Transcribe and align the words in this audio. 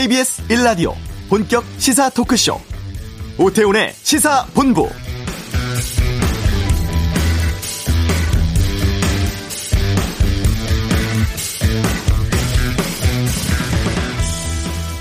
KBS 0.00 0.48
1라디오 0.48 0.94
본격 1.28 1.62
시사 1.76 2.08
토크쇼 2.08 2.58
오태훈의 3.36 3.92
시사본부 3.92 4.88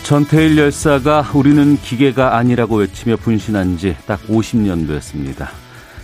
전태일 0.03 0.57
열사가 0.57 1.31
우리는 1.33 1.77
기계가 1.77 2.35
아니라고 2.35 2.75
외치며 2.75 3.15
분신한 3.15 3.77
지 3.77 3.95
딱 4.05 4.19
50년 4.27 4.85
됐습니다. 4.85 5.49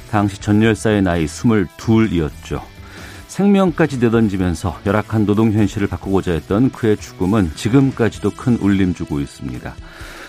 당시 0.09 0.40
전 0.40 0.64
열사의 0.64 1.02
나이 1.02 1.26
22이었죠. 1.26 2.75
생명까지 3.35 3.98
내던지면서 3.99 4.80
열악한 4.85 5.25
노동 5.25 5.52
현실을 5.52 5.88
바꾸고자 5.88 6.31
했던 6.31 6.71
그의 6.71 6.95
죽음은 6.95 7.52
지금까지도 7.55 8.31
큰 8.31 8.55
울림 8.61 8.94
주고 8.94 9.20
있습니다. 9.20 9.75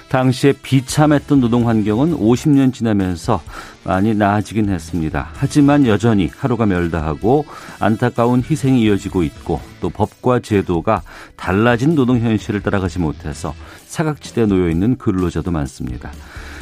당시에 0.09 0.53
비참했던 0.61 1.41
노동 1.41 1.69
환경은 1.69 2.17
50년 2.17 2.73
지나면서 2.73 3.41
많이 3.85 4.13
나아지긴 4.13 4.71
했습니다. 4.71 5.29
하지만 5.35 5.87
여전히 5.87 6.31
하루가 6.37 6.67
멀다하고 6.67 7.45
안타까운 7.79 8.43
희생이 8.43 8.83
이어지고 8.83 9.23
있고 9.23 9.61
또 9.81 9.89
법과 9.89 10.41
제도가 10.41 11.03
달라진 11.37 11.95
노동 11.95 12.19
현실을 12.19 12.61
따라가지 12.61 12.99
못해서 12.99 13.55
사각지대에 13.87 14.47
놓여 14.47 14.69
있는 14.69 14.97
근로자도 14.97 15.53
많습니다. 15.53 16.11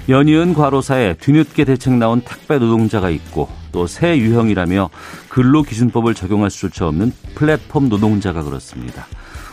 연이은 0.08 0.54
과로사에 0.54 1.14
뒤늦게 1.14 1.64
대책 1.64 1.94
나온 1.94 2.20
택배 2.20 2.58
노동자가 2.58 3.08
있고 3.10 3.48
또 3.72 3.86
새 3.86 4.16
유형이라며 4.18 4.90
근로 5.28 5.62
기준법을 5.62 6.14
적용할 6.14 6.50
수조차 6.50 6.86
없는 6.88 7.12
플랫폼 7.34 7.88
노동자가 7.88 8.42
그렇습니다. 8.42 9.06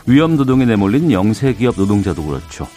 위험 0.05 0.35
노동에 0.35 0.65
내몰린 0.65 1.11
영세 1.11 1.53
기업 1.53 1.75
노동자도 1.77 2.23
그렇죠. 2.23 2.67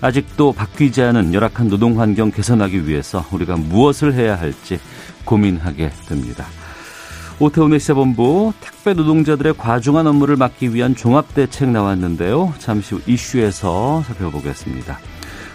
아직도 0.00 0.52
바뀌지 0.52 1.00
않은 1.02 1.32
열악한 1.32 1.68
노동 1.68 2.00
환경 2.00 2.30
개선하기 2.30 2.88
위해서 2.88 3.24
우리가 3.30 3.56
무엇을 3.56 4.14
해야 4.14 4.38
할지 4.38 4.80
고민하게 5.24 5.92
됩니다. 6.08 6.44
오태훈의 7.38 7.80
시사본부 7.80 8.52
택배 8.60 8.94
노동자들의 8.94 9.54
과중한 9.56 10.06
업무를 10.06 10.36
막기 10.36 10.74
위한 10.74 10.94
종합대책 10.94 11.70
나왔는데요. 11.70 12.52
잠시 12.58 12.94
후 12.94 13.00
이슈에서 13.06 14.02
살펴보겠습니다. 14.06 14.98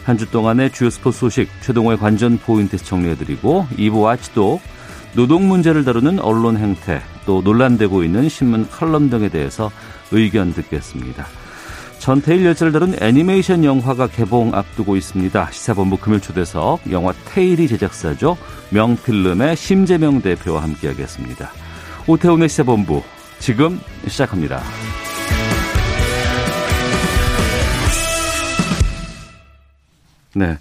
한 0.08 0.18
주 0.18 0.32
동안의 0.32 0.72
주요 0.72 0.90
스포츠 0.90 1.20
소식 1.20 1.50
최동호의 1.60 1.98
관전 1.98 2.38
포인트에서 2.38 2.86
정리해드리고 2.86 3.68
2부 3.78 4.04
와치도 4.04 4.62
노동 5.16 5.50
문제를 5.50 5.84
다루는 5.84 6.22
언론 6.22 6.56
행태 6.56 7.02
또 7.26 7.42
논란되고 7.42 8.06
있는 8.06 8.30
신문 8.30 8.70
칼럼 8.70 9.10
등에 9.10 9.28
대해서 9.28 9.70
의견 10.12 10.54
듣겠습니다. 10.54 11.28
전태일 12.00 12.46
열차를 12.46 12.72
다룬 12.72 12.96
애니메이션 13.02 13.66
영화가 13.66 14.08
개봉 14.08 14.56
앞두고 14.56 14.96
있습니다. 14.96 15.52
시사본부 15.52 15.98
금요초대석 15.98 16.90
영화 16.92 17.12
테일이 17.26 17.68
제작사죠. 17.68 18.38
명필름의 18.70 19.58
심재명 19.58 20.22
대표와 20.22 20.64
함께하겠습니다. 20.64 21.52
오태훈의 22.08 22.48
시사본부 22.48 23.04
지금 23.40 23.78
시작합니다. 24.08 24.62
네. 30.38 30.58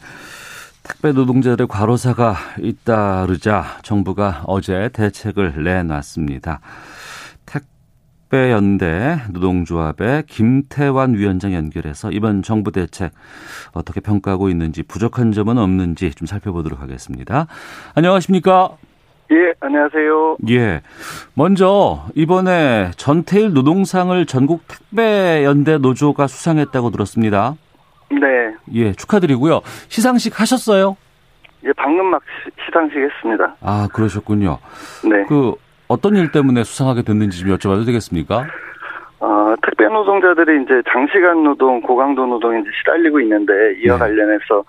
택배 0.83 1.13
노동자들의 1.13 1.69
과로사가 1.69 2.35
잇따르자 2.61 3.65
정부가 3.83 4.43
어제 4.47 4.89
대책을 4.91 5.63
내놨습니다. 5.63 6.61
택배연대 7.45 9.19
노동조합의 9.33 10.23
김태환 10.29 11.13
위원장 11.13 11.53
연결해서 11.53 12.11
이번 12.11 12.43
정부 12.43 12.73
대책 12.73 13.13
어떻게 13.73 14.01
평가하고 14.01 14.49
있는지 14.49 14.83
부족한 14.83 15.33
점은 15.33 15.59
없는지 15.59 16.11
좀 16.13 16.25
살펴보도록 16.27 16.81
하겠습니다. 16.81 17.47
안녕하십니까? 17.95 18.79
예, 19.33 19.53
안녕하세요. 19.61 20.37
예. 20.51 20.81
먼저 21.35 22.07
이번에 22.15 22.93
전태일 22.97 23.53
노동상을 23.53 24.25
전국 24.25 24.63
택배 24.69 25.45
연대 25.45 25.77
노조가 25.77 26.29
수상했다고 26.29 26.93
들었습니다. 26.93 27.57
네. 28.11 28.55
예, 28.75 28.93
축하드리고요. 28.93 29.61
시상식 29.89 30.41
하셨어요? 30.41 30.97
예, 31.65 31.73
방금 31.77 32.07
막 32.07 32.23
시상식 32.65 32.97
했습니다. 32.99 33.57
아, 33.61 33.89
그러셨군요. 33.93 34.59
네. 35.05 35.25
그 35.29 35.55
어떤 35.89 36.17
일 36.17 36.31
때문에 36.33 36.65
수상하게 36.65 37.03
됐는지 37.03 37.41
좀 37.41 37.57
여쭤봐도 37.57 37.85
되겠습니까? 37.87 38.45
어, 39.19 39.55
택배 39.65 39.85
노동자들이 39.87 40.63
이제 40.63 40.83
장시간 40.93 41.43
노동, 41.43 41.81
고강도 41.81 42.27
노동에 42.27 42.61
이제 42.61 42.71
시달리고 42.79 43.21
있는데 43.21 43.53
이와 43.85 43.95
네. 43.97 43.99
관련해서 43.99 44.63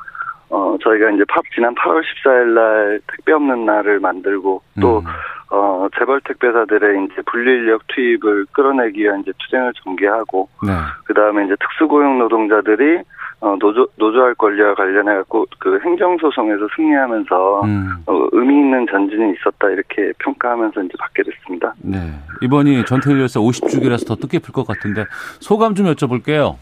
어, 0.50 0.78
저희가 0.82 1.12
이제 1.12 1.24
파- 1.28 1.42
지난 1.54 1.76
8월 1.76 2.02
14일 2.02 2.54
날 2.54 3.02
택배 3.12 3.34
없는 3.34 3.66
날을 3.66 4.00
만들고 4.00 4.62
또 4.80 5.00
음. 5.00 5.06
어, 5.50 5.88
재벌 6.00 6.22
택배사들의 6.22 7.06
이제 7.06 7.22
분리인력 7.30 7.82
투입을 7.88 8.46
끌어내기 8.54 9.02
위한 9.02 9.20
이제 9.22 9.32
투쟁을 9.38 9.74
전개하고 9.84 10.48
네. 10.66 10.72
그 11.04 11.14
다음에 11.14 11.46
이제 11.46 11.56
특수고용 11.60 12.18
노동자들이 12.20 13.02
어, 13.40 13.56
노조 13.60 13.88
노조할 13.98 14.34
권리와 14.36 14.74
관련해 14.74 15.14
갖고 15.18 15.46
그 15.60 15.80
행정소송에서 15.84 16.68
승리하면서 16.76 17.62
음. 17.66 17.90
어, 18.08 18.28
의미 18.32 18.56
있는 18.56 18.86
전진이 18.90 19.34
있었다 19.34 19.70
이렇게 19.70 20.12
평가하면서 20.20 20.82
이제 20.84 20.94
받게 21.00 21.22
됐습니다. 21.24 21.74
네. 21.84 21.98
이번이 22.42 22.84
전태일 22.86 23.20
열사 23.20 23.40
50주기라서 23.40 24.08
더 24.08 24.16
뜻깊을 24.16 24.54
것 24.54 24.66
같은데 24.66 25.06
소감 25.40 25.76
좀 25.76 25.86
여쭤볼게요. 25.86 26.56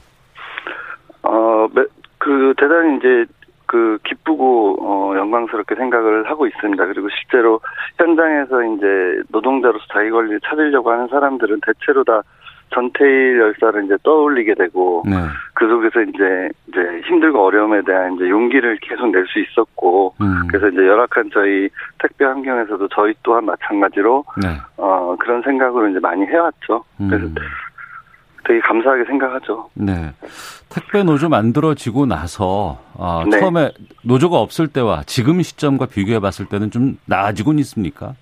어, 1.23 1.67
매- 1.73 1.85
그 2.17 2.53
대단히 2.57 2.97
이제 2.97 3.25
그 3.67 3.97
기쁘고 4.03 4.77
어, 4.81 5.17
영광스럽게 5.17 5.75
생각을 5.75 6.29
하고 6.29 6.45
있습니다. 6.45 6.85
그리고 6.87 7.07
실제로 7.09 7.61
현장에서 7.97 8.63
이제 8.63 9.21
노동자로서 9.29 9.83
자기 9.93 10.09
권리를 10.09 10.39
찾으려고 10.41 10.91
하는 10.91 11.07
사람들은 11.07 11.61
대체로 11.65 12.03
다 12.03 12.21
전태일 12.73 13.39
열사를 13.39 13.85
이제 13.85 13.95
떠올리게 14.03 14.55
되고 14.55 15.03
네. 15.05 15.15
그 15.55 15.67
속에서 15.67 16.01
이제 16.01 16.49
이제 16.67 16.79
힘들고 17.07 17.43
어려움에 17.45 17.81
대한 17.83 18.15
이제 18.15 18.29
용기를 18.29 18.77
계속 18.81 19.09
낼 19.09 19.25
수 19.27 19.39
있었고 19.39 20.13
음. 20.21 20.47
그래서 20.47 20.67
이제 20.67 20.85
열악한 20.85 21.29
저희 21.33 21.69
택배 21.99 22.25
환경에서도 22.25 22.87
저희 22.89 23.13
또한 23.23 23.45
마찬가지로 23.45 24.25
네. 24.41 24.49
어 24.77 25.15
그런 25.17 25.41
생각으로 25.41 25.87
이제 25.87 25.99
많이 25.99 26.25
해왔죠. 26.25 26.83
그래서 26.97 27.25
음. 27.25 27.35
되게 28.43 28.59
감사하게 28.59 29.05
생각하죠. 29.05 29.69
네. 29.73 30.13
택배 30.69 31.03
노조 31.03 31.29
만들어지고 31.29 32.05
나서 32.05 32.77
어, 32.93 33.23
네. 33.25 33.39
처음에 33.39 33.71
노조가 34.03 34.37
없을 34.37 34.67
때와 34.67 35.03
지금 35.07 35.41
시점과 35.41 35.85
비교해 35.87 36.19
봤을 36.19 36.45
때는 36.45 36.69
좀 36.69 36.97
나아지곤 37.05 37.59
있습니까? 37.59 38.13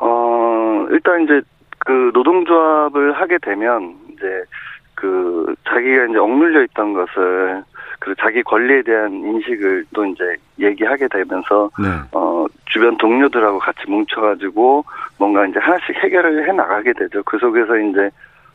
어 0.00 0.86
일단 0.90 1.22
이제 1.22 1.40
그 1.78 2.10
노동조합을 2.12 3.12
하게 3.12 3.38
되면 3.38 3.94
이제 4.12 4.26
그 4.98 5.54
자기가 5.68 6.06
이제 6.06 6.18
억눌려 6.18 6.64
있던 6.64 6.92
것을 6.92 7.62
그 8.00 8.14
자기 8.18 8.42
권리에 8.42 8.82
대한 8.82 9.12
인식을 9.12 9.84
또 9.94 10.04
이제 10.04 10.36
얘기하게 10.58 11.06
되면서 11.06 11.70
네. 11.78 11.88
어 12.10 12.46
주변 12.66 12.96
동료들하고 12.96 13.60
같이 13.60 13.78
뭉쳐가지고 13.86 14.84
뭔가 15.18 15.46
이제 15.46 15.60
하나씩 15.60 15.94
해결을 16.02 16.48
해 16.48 16.52
나가게 16.52 16.94
되죠. 16.94 17.22
그 17.22 17.38
속에서 17.38 17.78
이제 17.78 18.10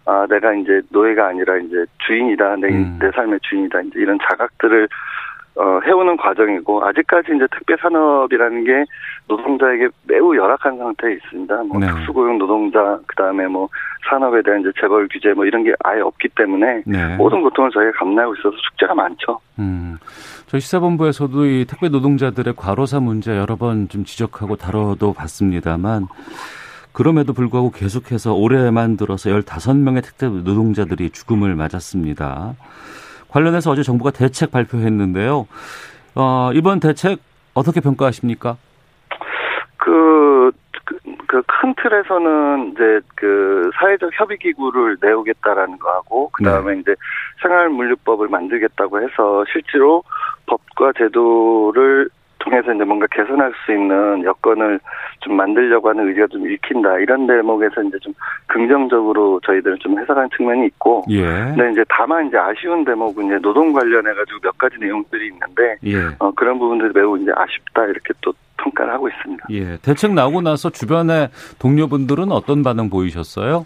아 0.05 0.27
내가 0.29 0.53
이제 0.53 0.81
노예가 0.89 1.27
아니라 1.27 1.55
이제 1.59 1.85
주인이다 2.05 2.57
내, 2.57 2.67
음. 2.67 2.99
내 2.99 3.09
삶의 3.11 3.39
주인이다 3.43 3.81
이제 3.83 4.01
이런 4.01 4.19
자각들을 4.19 4.89
어 5.55 5.79
해오는 5.85 6.17
과정이고 6.17 6.83
아직까지 6.85 7.33
이제 7.35 7.45
택배 7.51 7.75
산업이라는 7.81 8.63
게 8.63 8.85
노동자에게 9.27 9.87
매우 10.07 10.35
열악한 10.35 10.77
상태에 10.77 11.13
있습니다. 11.13 11.63
뭐 11.63 11.79
네. 11.79 11.87
특수고용 11.87 12.37
노동자 12.39 12.99
그 13.05 13.15
다음에 13.15 13.45
뭐 13.47 13.69
산업에 14.09 14.41
대한 14.41 14.61
이제 14.61 14.71
재벌 14.81 15.07
규제 15.09 15.33
뭐 15.33 15.45
이런 15.45 15.63
게 15.63 15.73
아예 15.83 16.01
없기 16.01 16.29
때문에 16.35 16.83
네. 16.85 17.15
모든 17.17 17.41
고통을 17.43 17.69
저희가 17.71 17.91
감내하고 17.99 18.33
있어서 18.35 18.55
숙제가 18.57 18.95
많죠. 18.95 19.39
음. 19.59 19.97
저희 20.47 20.59
시사본부에서도 20.61 21.45
이 21.45 21.65
택배 21.65 21.89
노동자들의 21.89 22.53
과로사 22.55 22.99
문제 22.99 23.35
여러 23.35 23.55
번 23.55 23.87
좀 23.89 24.03
지적하고 24.05 24.55
다뤄도 24.55 25.13
봤습니다만 25.13 26.07
그럼에도 26.91 27.33
불구하고 27.33 27.71
계속해서 27.71 28.33
올해만 28.33 28.97
들어서 28.97 29.29
15명의 29.29 30.03
택배 30.03 30.27
노동자들이 30.27 31.09
죽음을 31.09 31.55
맞았습니다. 31.55 32.53
관련해서 33.33 33.71
어제 33.71 33.81
정부가 33.81 34.11
대책 34.11 34.51
발표했는데요. 34.51 35.47
어, 36.15 36.51
이번 36.53 36.79
대책 36.79 37.19
어떻게 37.55 37.81
평가하십니까? 37.81 38.57
그, 39.77 40.51
그, 40.85 40.97
그 41.27 41.41
큰 41.63 41.73
틀에서는 41.81 42.73
이제 42.73 42.99
그 43.15 43.71
사회적 43.79 44.11
협의 44.19 44.37
기구를 44.37 44.97
내오겠다라는 45.01 45.79
거 45.79 45.89
하고 45.91 46.29
그 46.33 46.43
다음에 46.43 46.77
이제 46.77 46.93
생활물류법을 47.41 48.27
만들겠다고 48.27 49.01
해서 49.01 49.45
실제로 49.49 50.03
법과 50.45 50.91
제도를 50.97 52.09
통해서 52.43 52.73
이제 52.73 52.83
뭔가 52.83 53.07
개선할 53.11 53.51
수 53.65 53.71
있는 53.71 54.23
여건을 54.23 54.79
좀 55.21 55.35
만들려고 55.35 55.89
하는 55.89 56.07
의지가 56.07 56.27
좀 56.27 56.49
읽힌다 56.49 56.99
이런 56.99 57.25
대목에서 57.25 57.81
이제 57.83 57.97
좀 57.99 58.13
긍정적으로 58.47 59.39
저희들은 59.45 59.77
좀 59.79 59.97
해석하는 59.99 60.29
측면이 60.35 60.65
있고, 60.67 61.03
예. 61.09 61.21
근데 61.21 61.71
이제 61.71 61.85
다만 61.89 62.27
이제 62.27 62.37
아쉬운 62.37 62.83
대목은 62.83 63.25
이제 63.25 63.39
노동 63.39 63.71
관련해 63.73 64.13
가지고 64.13 64.39
몇 64.43 64.57
가지 64.57 64.77
내용들이 64.79 65.27
있는데 65.27 65.77
예. 65.85 66.15
어, 66.19 66.31
그런 66.31 66.59
부분들이 66.59 66.91
매우 66.93 67.17
이제 67.17 67.31
아쉽다 67.35 67.85
이렇게 67.85 68.13
또 68.21 68.33
평가를 68.57 68.93
하고 68.93 69.07
있습니다. 69.07 69.45
예. 69.51 69.77
대책 69.77 70.13
나오고 70.13 70.41
나서 70.41 70.69
주변의 70.69 71.29
동료분들은 71.59 72.31
어떤 72.31 72.63
반응 72.63 72.89
보이셨어요? 72.89 73.65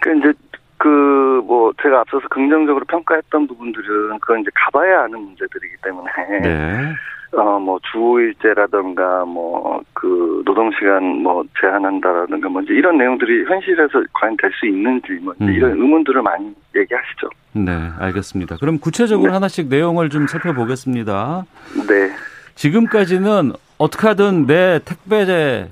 그 0.00 0.16
이제 0.16 0.32
그뭐 0.78 1.72
제가 1.82 2.00
앞서서 2.00 2.28
긍정적으로 2.28 2.84
평가했던 2.84 3.46
부분들은 3.46 4.18
그건 4.20 4.40
이제 4.40 4.50
가봐야 4.54 5.04
아는 5.04 5.20
문제들이기 5.20 5.76
때문에 5.82 6.10
네. 6.42 6.92
어 7.36 7.58
뭐 7.58 7.78
주일제라든가 7.92 9.24
뭐 9.24 9.80
그 9.92 10.42
노동 10.44 10.70
시간 10.78 11.22
뭐 11.22 11.44
제한한다라든가 11.60 12.48
뭐 12.48 12.60
이제 12.62 12.74
이런 12.74 12.96
내용들이 12.98 13.44
현실에서 13.46 14.02
과연 14.12 14.36
될 14.36 14.50
수 14.52 14.66
있는지 14.66 15.12
뭐 15.22 15.34
음. 15.40 15.48
이런 15.50 15.72
의문들을 15.72 16.22
많이 16.22 16.54
얘기하시죠. 16.74 17.28
네, 17.52 17.72
알겠습니다. 17.98 18.56
그럼 18.60 18.78
구체적으로 18.78 19.30
네. 19.30 19.34
하나씩 19.34 19.68
내용을 19.68 20.10
좀 20.10 20.26
살펴보겠습니다. 20.26 21.44
네. 21.88 22.10
지금까지는 22.54 23.52
어떻게 23.78 24.06
하든 24.08 24.46
내 24.46 24.80
택배제 24.84 25.70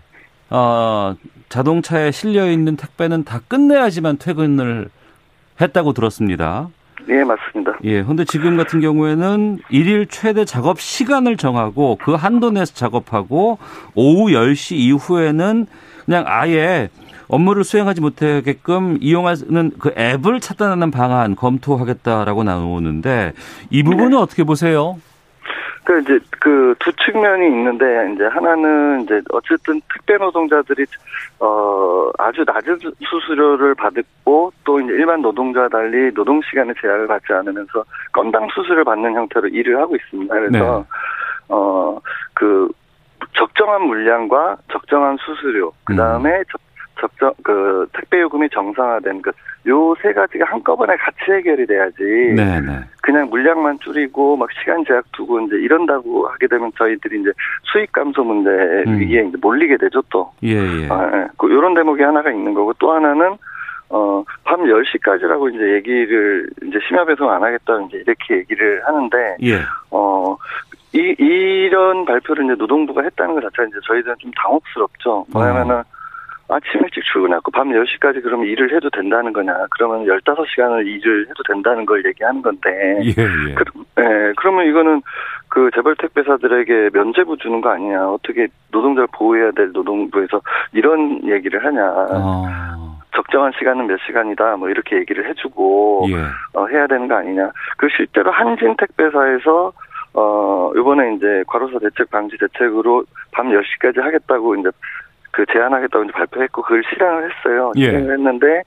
어, 0.51 1.15
자동차에 1.49 2.11
실려 2.11 2.51
있는 2.51 2.77
택배는 2.77 3.25
다 3.25 3.41
끝내야지만 3.47 4.19
퇴근을 4.19 4.89
했다고 5.61 5.93
들었습니다. 5.93 6.69
예, 7.09 7.25
맞습니다. 7.25 7.79
예. 7.85 8.03
근데 8.03 8.25
지금 8.25 8.57
같은 8.57 8.81
경우에는 8.81 9.59
일일 9.71 10.07
최대 10.07 10.45
작업 10.45 10.81
시간을 10.81 11.37
정하고 11.37 11.99
그 12.03 12.15
한도 12.15 12.51
내에서 12.51 12.75
작업하고 12.75 13.59
오후 13.95 14.31
10시 14.31 14.77
이후에는 14.77 15.67
그냥 16.05 16.25
아예 16.27 16.89
업무를 17.29 17.65
수행하지 17.65 18.01
못하게끔 18.01 18.99
이용하는 19.01 19.73
그 19.79 19.93
앱을 19.97 20.41
차단하는 20.41 20.91
방안 20.91 21.37
검토하겠다라고 21.37 22.45
나오는데 22.45 23.33
이 23.71 23.83
부분은 23.83 24.17
어떻게 24.19 24.45
보세요? 24.45 24.99
그 25.85 26.01
이제 26.01 26.19
그 26.41 26.65
두 26.85 26.93
측면이 26.93 27.47
있는데 27.47 27.85
이제 28.15 28.25
하나는 28.25 29.03
이제 29.03 29.21
어쨌든 29.33 29.81
특별 29.93 30.19
노동자들이 30.19 30.85
어 31.41 32.11
아주 32.19 32.45
낮은 32.47 32.79
수- 32.79 32.93
수수료를 33.01 33.75
받고 33.75 34.53
또 34.65 34.81
이제 34.81 34.93
일반 34.93 35.21
노동자와 35.21 35.69
달리 35.69 36.13
노동 36.15 36.41
시간의 36.43 36.75
제약을 36.81 37.07
받지 37.07 37.33
않으면서 37.33 37.85
건당 38.13 38.47
수수료를 38.55 38.85
받는 38.85 39.15
형태로 39.15 39.49
일을 39.49 39.79
하고 39.79 39.97
있습니다. 39.97 40.33
그래서 40.35 40.85
어그 41.49 42.69
적정한 43.37 43.83
물량과 43.83 44.57
적정한 44.71 45.17
수수료 45.19 45.73
그 45.85 45.95
다음에 45.97 46.43
적, 46.51 46.61
적정 47.01 47.33
그 47.43 47.87
택배 47.93 48.21
요금이 48.21 48.49
정상화된 48.51 49.23
그 49.23 49.33
요 49.67 49.95
세 50.03 50.13
가지가 50.13 50.45
한꺼번에 50.47 50.95
같이 50.97 51.33
해결이 51.33 51.67
돼야지 51.67 52.03
네, 52.37 52.61
네. 52.61 52.81
그냥 53.03 53.29
물량만 53.31 53.79
줄이고 53.81 54.37
막 54.37 54.49
시간 54.53 54.85
제약 54.85 55.05
두고 55.13 55.41
이제 55.41 55.57
이런다고 55.57 56.29
하게 56.29 56.47
되면 56.47 56.71
저희들이 56.77 57.21
이제 57.21 57.31
수익 57.63 57.91
감소 57.93 58.23
문제 58.23 58.51
음. 58.87 58.99
위기에 58.99 59.23
이제 59.23 59.39
몰리게 59.41 59.77
되죠 59.79 60.03
또. 60.11 60.31
예, 60.43 60.51
예. 60.55 60.89
아, 60.91 61.11
예. 61.15 61.27
그 61.39 61.51
요런 61.51 61.75
대목이 61.75 62.03
하나가 62.03 62.31
있는 62.31 62.53
거고 62.53 62.73
또 62.79 62.93
하나는 62.93 63.37
어, 63.89 64.23
밤 64.45 64.63
10시까지라고 64.65 65.55
이제 65.55 65.75
얘기를 65.75 66.49
이제 66.63 66.79
심야 66.87 67.05
배송 67.05 67.31
안 67.31 67.43
하겠다 67.43 67.81
이제 67.89 67.99
이렇게 67.99 68.37
얘기를 68.39 68.83
하는데 68.87 69.37
예. 69.43 69.61
어, 69.91 70.37
이, 70.93 71.15
이런 71.19 72.05
발표를 72.05 72.45
이제 72.45 72.55
노동부가 72.55 73.03
했다는 73.03 73.35
것 73.35 73.41
자체가 73.43 73.65
이제 73.69 73.79
저희들은 73.87 74.17
좀 74.19 74.31
당혹스럽죠. 74.37 75.27
뭐냐면은 75.33 75.83
아침 76.49 76.83
일찍 76.83 77.03
출근하고 77.05 77.51
밤 77.51 77.71
10시까지 77.71 78.23
그러면 78.23 78.47
일을 78.47 78.75
해도 78.75 78.91
된다는 78.91 79.33
거냐. 79.33 79.67
그러면 79.71 80.05
15시간을 80.05 80.87
일을 80.87 81.27
해도 81.29 81.43
된다는 81.47 81.87
걸 81.87 82.05
얘기하는 82.05 82.43
건데. 82.43 82.71
예, 83.03 83.09
예. 83.09 83.55
그, 83.55 83.65
예, 83.99 84.33
그러면 84.37 84.67
이거는 84.67 85.03
그 85.49 85.71
재벌 85.75 85.97
택배사들에게 85.97 86.91
면제부 86.93 87.39
주는 87.39 87.61
거 87.61 87.71
아니냐. 87.71 88.11
어떻게 88.11 88.49
노동자를 88.71 89.09
보호해야 89.13 89.53
될 89.53 89.71
노동부에서 89.73 90.43
이런 90.73 91.21
얘기를 91.25 91.65
하냐. 91.65 91.83
아, 91.83 92.97
적정한 93.15 93.53
시간은 93.59 93.87
몇 93.87 93.99
시간이다. 94.07 94.57
뭐 94.57 94.69
이렇게 94.69 94.97
얘기를 94.97 95.29
해주고 95.29 96.07
예. 96.11 96.17
어, 96.59 96.67
해야 96.67 96.87
되는 96.87 97.09
거 97.09 97.15
아니냐. 97.15 97.51
그 97.79 97.89
실제로 97.97 98.31
한진 98.31 98.77
택배사에서 98.77 99.73
어 100.17 100.71
이번에 100.77 101.15
이제 101.15 101.43
과로사 101.49 101.81
대책 101.81 102.09
방지 102.11 102.37
대책으로 102.39 103.05
밤 103.33 103.49
10시까지 103.49 104.01
하겠다고 104.01 104.55
이제 104.57 104.71
그 105.35 105.45
제한하겠다고 105.53 106.05
이제 106.05 106.13
발표했고 106.13 106.63
그걸 106.63 106.83
실행을 106.89 107.31
했어요. 107.31 107.73
예. 107.77 107.87
실행을 107.91 108.13
했는데 108.15 108.63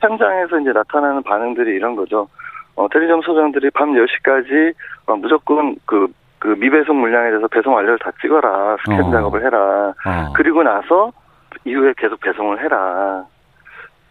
현장에서 0.00 0.58
이제 0.60 0.72
나타나는 0.72 1.22
반응들이 1.22 1.70
이런 1.76 1.94
거죠. 1.96 2.28
어 2.76 2.88
대리점 2.92 3.22
소장들이 3.22 3.70
밤 3.70 3.92
10시까지 3.92 4.74
어, 5.06 5.16
무조건 5.16 5.76
그 5.86 6.08
그 6.40 6.46
미배송 6.56 7.00
물량에 7.00 7.30
대해서 7.30 7.48
배송 7.48 7.74
완료를 7.74 7.98
다 7.98 8.12
찍어라 8.20 8.76
스캔 8.84 9.02
어. 9.06 9.10
작업을 9.10 9.44
해라 9.44 9.92
어. 10.06 10.32
그리고 10.36 10.62
나서 10.62 11.10
이후에 11.64 11.92
계속 11.98 12.20
배송을 12.20 12.62
해라 12.62 13.24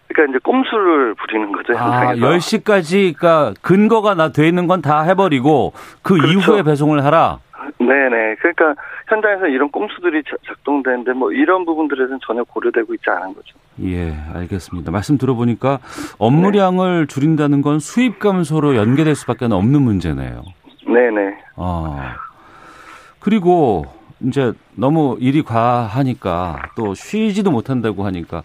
그러니까 0.10 0.32
이제 0.32 0.40
꼼수를 0.44 1.14
부리는 1.16 1.52
거죠 1.54 1.78
아, 1.78 2.08
현장에서 2.10 2.28
10시까지, 2.58 3.18
그러니까 3.18 3.54
근거가 3.62 4.16
나 4.16 4.34
돼 4.34 4.46
있는 4.46 4.68
건 4.68 4.82
다 4.82 5.04
해버리고 5.04 5.72
그 6.02 6.16
그렇죠. 6.16 6.28
이후에 6.34 6.64
배송을 6.64 7.06
하라. 7.06 7.40
네네. 7.80 8.36
그러니까 8.36 8.76
현장에서 9.08 9.48
이런 9.48 9.70
꼼수들이 9.72 10.24
자- 10.24 10.36
작동되는데 10.48 11.14
뭐 11.14 11.32
이런 11.32 11.66
부분들에서는 11.66 12.20
전혀 12.26 12.44
고려되고 12.44 12.94
있지 12.94 13.10
않은 13.10 13.34
거죠. 13.34 13.56
예, 13.84 14.14
알겠습니다. 14.34 14.92
말씀 14.92 15.18
들어보니까 15.18 15.80
업무량을 16.18 17.08
줄인다는 17.08 17.62
건 17.62 17.80
수입 17.80 18.20
감소로 18.20 18.76
연계될 18.76 19.16
수밖에 19.16 19.46
없는 19.46 19.82
문제네요. 19.82 20.44
네네. 20.86 21.38
아. 21.56 22.16
그리고 23.20 23.86
이제 24.22 24.54
너무 24.76 25.18
일이 25.20 25.44
과하니까 25.44 26.72
또 26.76 26.94
쉬지도 26.96 27.52
못한다고 27.52 28.04
하니까 28.06 28.42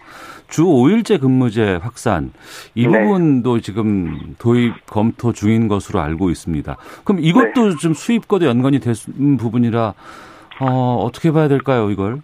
주 0.47 0.63
5일제 0.63 1.19
근무제 1.21 1.75
확산 1.81 2.31
이 2.75 2.87
네. 2.87 3.01
부분도 3.01 3.59
지금 3.59 4.35
도입 4.39 4.85
검토 4.85 5.31
중인 5.33 5.67
것으로 5.67 5.99
알고 5.99 6.29
있습니다. 6.29 6.77
그럼 7.03 7.21
이것도 7.21 7.69
네. 7.69 7.75
좀 7.77 7.93
수입과도 7.93 8.45
연관이 8.45 8.79
된 8.79 8.93
부분이라 9.37 9.93
어, 10.61 10.95
어떻게 11.03 11.31
봐야 11.31 11.47
될까요, 11.47 11.89
이걸? 11.89 12.21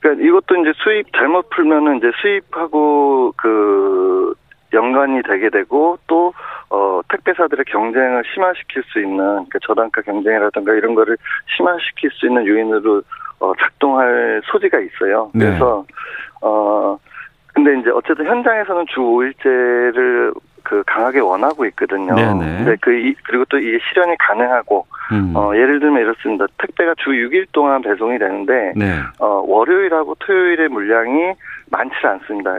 그러니까 0.00 0.24
이것도 0.24 0.56
이제 0.56 0.72
수입 0.82 1.06
잘못 1.16 1.48
풀면은 1.50 1.98
이제 1.98 2.10
수입하고 2.20 3.32
그 3.36 4.34
연관이 4.72 5.22
되게 5.22 5.48
되고 5.48 5.98
또 6.06 6.34
어, 6.68 7.00
택배사들의 7.08 7.64
경쟁을 7.66 8.22
심화시킬 8.32 8.82
수 8.84 9.00
있는 9.00 9.16
그러니까 9.16 9.58
저단가 9.62 10.02
경쟁이라든가 10.02 10.74
이런 10.74 10.94
거를 10.94 11.16
심화시킬 11.56 12.10
수 12.10 12.26
있는 12.26 12.46
요인으로 12.46 13.02
어, 13.40 13.52
작동할 13.58 14.42
소지가 14.44 14.78
있어요. 14.80 15.30
네. 15.34 15.46
그래서 15.46 15.84
어 16.40 16.98
근데 17.54 17.78
이제 17.78 17.90
어쨌든 17.90 18.26
현장에서는 18.26 18.84
주 18.88 19.00
5일제를 19.00 20.34
그 20.62 20.82
강하게 20.86 21.20
원하고 21.20 21.66
있거든요. 21.66 22.14
네네. 22.14 22.56
근데 22.64 22.76
그 22.80 22.92
이, 22.94 23.14
그리고 23.26 23.44
또 23.50 23.58
이게 23.58 23.78
실현이 23.88 24.16
가능하고 24.18 24.86
음. 25.12 25.32
어 25.36 25.54
예를 25.54 25.78
들면 25.78 26.00
이렇습니다. 26.02 26.46
택배가 26.58 26.94
주 26.98 27.10
6일 27.10 27.46
동안 27.52 27.82
배송이 27.82 28.18
되는데 28.18 28.72
네. 28.74 28.98
어, 29.18 29.44
월요일하고 29.46 30.14
토요일의 30.20 30.68
물량이 30.70 31.34
많지 31.70 31.94
않습니다. 32.02 32.54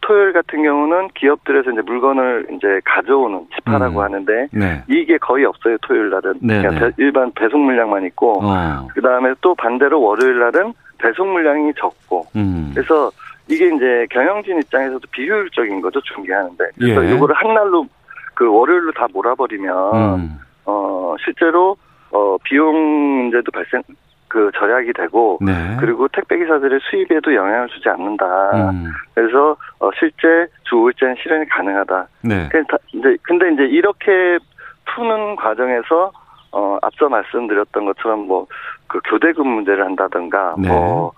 토요일 0.00 0.32
같은 0.32 0.62
경우는 0.62 1.08
기업들에서 1.14 1.70
이제 1.70 1.80
물건을 1.82 2.46
이제 2.52 2.80
가져오는 2.84 3.46
집하라고 3.56 4.00
음. 4.00 4.04
하는데 4.04 4.48
네. 4.52 4.82
이게 4.88 5.16
거의 5.18 5.44
없어요. 5.44 5.76
토요일 5.82 6.10
날은 6.10 6.34
네, 6.42 6.62
그냥 6.62 6.74
네. 6.74 6.80
배- 6.80 6.92
일반 6.98 7.30
배송 7.32 7.64
물량만 7.64 8.04
있고 8.06 8.40
어. 8.42 8.86
그 8.92 9.00
다음에 9.00 9.32
또 9.40 9.54
반대로 9.54 10.00
월요일 10.02 10.38
날은 10.40 10.72
배송 10.98 11.32
물량이 11.32 11.72
적고 11.74 12.26
음. 12.36 12.72
그래서 12.74 13.10
이게 13.48 13.66
이제 13.74 14.06
경영진 14.10 14.58
입장에서도 14.58 15.00
비효율적인 15.12 15.80
거죠 15.80 16.00
중개하는데 16.02 16.64
그래서 16.78 17.04
예. 17.06 17.14
이거를 17.14 17.34
한 17.36 17.54
날로 17.54 17.86
그 18.34 18.50
월요일로 18.52 18.92
다 18.92 19.06
몰아버리면 19.12 19.94
음. 19.94 20.38
어 20.64 21.14
실제로 21.24 21.76
어 22.10 22.36
비용 22.44 22.74
문제도 23.22 23.50
발생 23.52 23.82
그 24.28 24.50
절약이 24.56 24.92
되고 24.94 25.38
네. 25.40 25.76
그리고 25.78 26.08
택배 26.08 26.36
기사들의 26.38 26.80
수입에도 26.90 27.32
영향을 27.34 27.68
주지 27.68 27.88
않는다. 27.88 28.70
음. 28.70 28.90
그래서 29.14 29.56
어, 29.78 29.88
실제 29.98 30.46
주 30.64 30.74
5일제는 30.74 31.22
실현이 31.22 31.46
가능하다. 31.48 32.08
네. 32.22 32.48
다- 32.68 32.76
이제 32.92 33.16
근데 33.22 33.52
이제 33.52 33.62
이렇게 33.62 34.38
푸는 34.86 35.36
과정에서 35.36 36.10
어 36.52 36.78
앞서 36.82 37.08
말씀드렸던 37.08 37.84
것처럼 37.86 38.26
뭐 38.26 38.46
그 38.88 39.00
교대 39.04 39.32
근무제를 39.32 39.84
한다든가 39.84 40.54
네. 40.58 40.68
뭐 40.68 41.12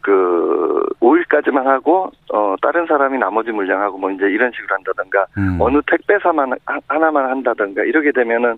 그 0.00 0.82
5일까지만 1.00 1.64
하고 1.64 2.10
어 2.32 2.54
다른 2.62 2.86
사람이 2.86 3.18
나머지 3.18 3.50
물량하고 3.52 3.98
뭐 3.98 4.10
이제 4.10 4.24
이런 4.26 4.50
식으로 4.52 4.74
한다든가 4.74 5.26
음. 5.38 5.58
어느 5.60 5.80
택배사만 5.86 6.52
하- 6.66 6.78
하나만 6.88 7.30
한다든가 7.30 7.82
이렇게 7.84 8.12
되면은 8.12 8.56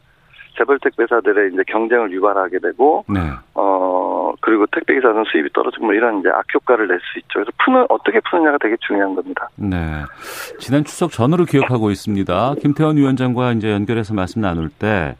재벌 0.56 0.78
택배사들의 0.80 1.52
이제 1.54 1.62
경쟁을 1.66 2.12
유발하게 2.12 2.58
되고 2.58 3.04
네. 3.08 3.20
어 3.54 4.32
그리고 4.40 4.66
택배 4.66 4.94
기사는 4.94 5.24
수입이 5.32 5.48
떨어지고 5.54 5.86
뭐 5.86 5.94
이런 5.94 6.20
이제 6.20 6.28
악효과를 6.28 6.88
낼 6.88 6.98
수 7.00 7.18
있죠. 7.20 7.28
그래서 7.34 7.50
푸는 7.64 7.86
어떻게 7.88 8.20
푸느냐가 8.30 8.58
되게 8.58 8.76
중요한 8.86 9.14
겁니다. 9.14 9.48
네. 9.56 10.02
지난 10.58 10.84
추석 10.84 11.10
전으로 11.10 11.44
기억하고 11.46 11.90
있습니다. 11.90 12.54
김태원 12.60 12.96
위원장과 12.98 13.52
이제 13.52 13.70
연결해서 13.72 14.14
말씀 14.14 14.40
나눌 14.42 14.68
때 14.68 15.14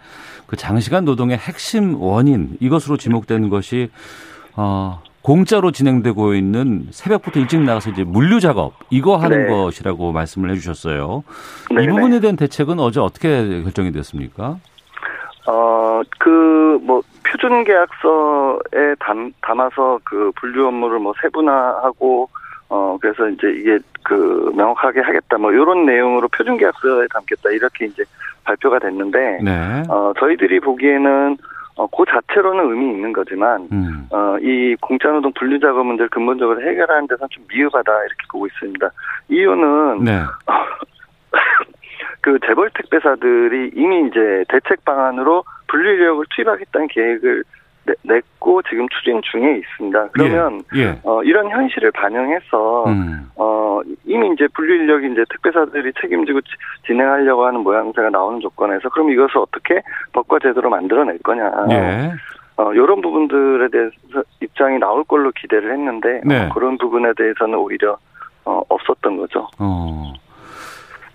그 0.46 0.56
장시간 0.56 1.06
노동의 1.06 1.38
핵심 1.38 1.94
원인 1.98 2.58
이것으로 2.60 2.98
지목되는 2.98 3.48
것이 3.48 3.90
어 4.54 5.00
공짜로 5.22 5.70
진행되고 5.70 6.34
있는 6.34 6.88
새벽부터 6.90 7.40
일찍 7.40 7.60
나가서 7.60 7.90
이제 7.90 8.04
물류 8.04 8.40
작업 8.40 8.74
이거 8.90 9.16
하는 9.16 9.46
네. 9.46 9.48
것이라고 9.48 10.12
말씀을 10.12 10.50
해주셨어요. 10.50 11.22
네, 11.74 11.84
이 11.84 11.86
부분에 11.86 12.20
대한 12.20 12.36
대책은 12.36 12.80
어제 12.80 13.00
어떻게 13.00 13.62
결정이 13.62 13.92
됐습니까? 13.92 14.58
어, 15.46 16.02
그, 16.18 16.78
뭐, 16.82 17.02
표준 17.24 17.64
계약서에 17.64 18.94
담, 19.00 19.32
담아서 19.40 19.98
그 20.04 20.30
분류 20.36 20.68
업무를 20.68 21.00
뭐 21.00 21.12
세분화하고, 21.20 22.28
어, 22.68 22.96
그래서 23.00 23.28
이제 23.28 23.48
이게 23.50 23.78
그 24.04 24.52
명확하게 24.54 25.00
하겠다, 25.00 25.38
뭐, 25.38 25.52
요런 25.52 25.84
내용으로 25.84 26.28
표준 26.28 26.56
계약서에 26.56 27.06
담겠다, 27.12 27.50
이렇게 27.50 27.86
이제 27.86 28.04
발표가 28.44 28.78
됐는데, 28.78 29.40
네. 29.42 29.82
어, 29.88 30.12
저희들이 30.20 30.60
보기에는, 30.60 31.36
어, 31.76 31.86
그 31.86 32.04
자체로는 32.08 32.70
의미 32.70 32.92
있는 32.92 33.12
거지만, 33.12 33.68
음. 33.72 34.06
어, 34.10 34.36
이 34.40 34.76
공짜노동 34.80 35.32
분류 35.32 35.58
작업 35.58 35.86
문제를 35.86 36.08
근본적으로 36.10 36.60
해결하는 36.60 37.06
데서 37.06 37.26
좀 37.28 37.44
미흡하다, 37.48 37.92
이렇게 37.92 38.26
보고 38.30 38.46
있습니다. 38.46 38.90
이유는, 39.28 40.04
네. 40.04 40.20
그 42.20 42.38
재벌 42.46 42.70
택배사들이 42.70 43.72
이미 43.74 44.06
이제 44.06 44.44
대책 44.48 44.84
방안으로 44.84 45.44
분류 45.66 45.90
인력을 45.90 46.24
투입하겠다는 46.34 46.88
계획을 46.88 47.42
내, 47.42 47.44
냈고 48.02 48.62
지금 48.62 48.88
추진 48.90 49.20
중에 49.22 49.58
있습니다. 49.58 50.08
그러면 50.12 50.62
예. 50.76 50.80
예. 50.82 50.98
어, 51.02 51.22
이런 51.24 51.50
현실을 51.50 51.90
반영해서 51.92 52.84
음. 52.86 53.28
어, 53.36 53.80
이미 54.04 54.30
이제 54.34 54.46
분류 54.54 54.74
인력이 54.74 55.12
이제 55.12 55.24
택배사들이 55.30 55.92
책임지고 56.00 56.40
지- 56.42 56.48
진행하려고 56.86 57.44
하는 57.44 57.60
모양새가 57.60 58.10
나오는 58.10 58.40
조건에서 58.40 58.88
그럼 58.90 59.10
이것을 59.10 59.38
어떻게 59.38 59.82
법과 60.12 60.38
제도로 60.40 60.70
만들어낼 60.70 61.18
거냐. 61.18 61.50
예. 61.70 62.12
어, 62.56 62.72
이런 62.72 63.00
부분들에 63.00 63.68
대해서 63.70 64.22
입장이 64.40 64.78
나올 64.78 65.02
걸로 65.04 65.32
기대를 65.32 65.72
했는데 65.72 66.20
네. 66.24 66.46
어, 66.46 66.52
그런 66.54 66.78
부분에 66.78 67.12
대해서는 67.16 67.54
오히려 67.58 67.96
어, 68.44 68.60
없었던 68.68 69.16
거죠. 69.16 69.48
어. 69.58 70.12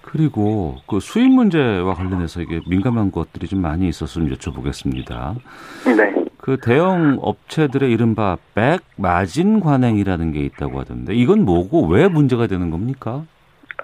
그리고 0.01 0.75
그 0.87 0.99
수입 1.01 1.29
문제와 1.31 1.93
관련해서 1.93 2.41
이게 2.41 2.61
민감한 2.69 3.11
것들이 3.11 3.45
좀 3.47 3.61
많이 3.61 3.87
있었으면 3.89 4.29
여쭤보겠습니다. 4.29 5.35
네. 5.97 6.13
그 6.47 6.55
대형 6.55 7.17
업체들의 7.21 7.91
이른바 7.91 8.37
백 8.55 8.79
마진 8.95 9.59
관행이라는 9.59 10.31
게 10.31 10.39
있다고 10.39 10.79
하던데 10.79 11.13
이건 11.13 11.43
뭐고 11.43 11.87
왜 11.87 12.07
문제가 12.07 12.47
되는 12.47 12.71
겁니까? 12.71 13.23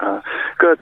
아, 0.00 0.22
그, 0.56 0.74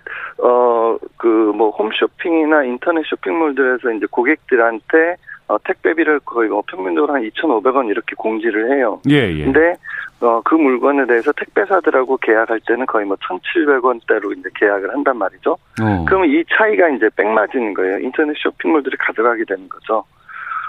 어, 0.46 0.96
그, 1.16 1.26
뭐, 1.26 1.70
홈쇼핑이나 1.70 2.62
인터넷 2.62 3.04
쇼핑몰들에서 3.06 3.90
이제 3.94 4.06
고객들한테 4.08 5.16
어, 5.48 5.58
택배비를 5.64 6.20
거의 6.20 6.50
뭐 6.50 6.62
평균적으로 6.68 7.14
한 7.14 7.22
2,500원 7.22 7.90
이렇게 7.90 8.14
공지를 8.16 8.76
해요. 8.76 9.00
예, 9.10 9.32
예. 9.32 9.44
근데, 9.44 9.74
어, 10.20 10.40
그 10.44 10.54
물건에 10.54 11.04
대해서 11.06 11.32
택배사들하고 11.32 12.16
계약할 12.18 12.60
때는 12.64 12.86
거의 12.86 13.06
뭐 13.06 13.16
1,700원대로 13.16 14.38
이제 14.38 14.48
계약을 14.54 14.94
한단 14.94 15.18
말이죠. 15.18 15.58
어. 15.82 16.04
그러면 16.06 16.30
이 16.30 16.44
차이가 16.56 16.88
이제 16.90 17.10
백마진인 17.16 17.74
거예요. 17.74 17.98
인터넷 17.98 18.36
쇼핑몰들이 18.38 18.96
가져가게 18.98 19.44
되는 19.44 19.68
거죠. 19.68 20.04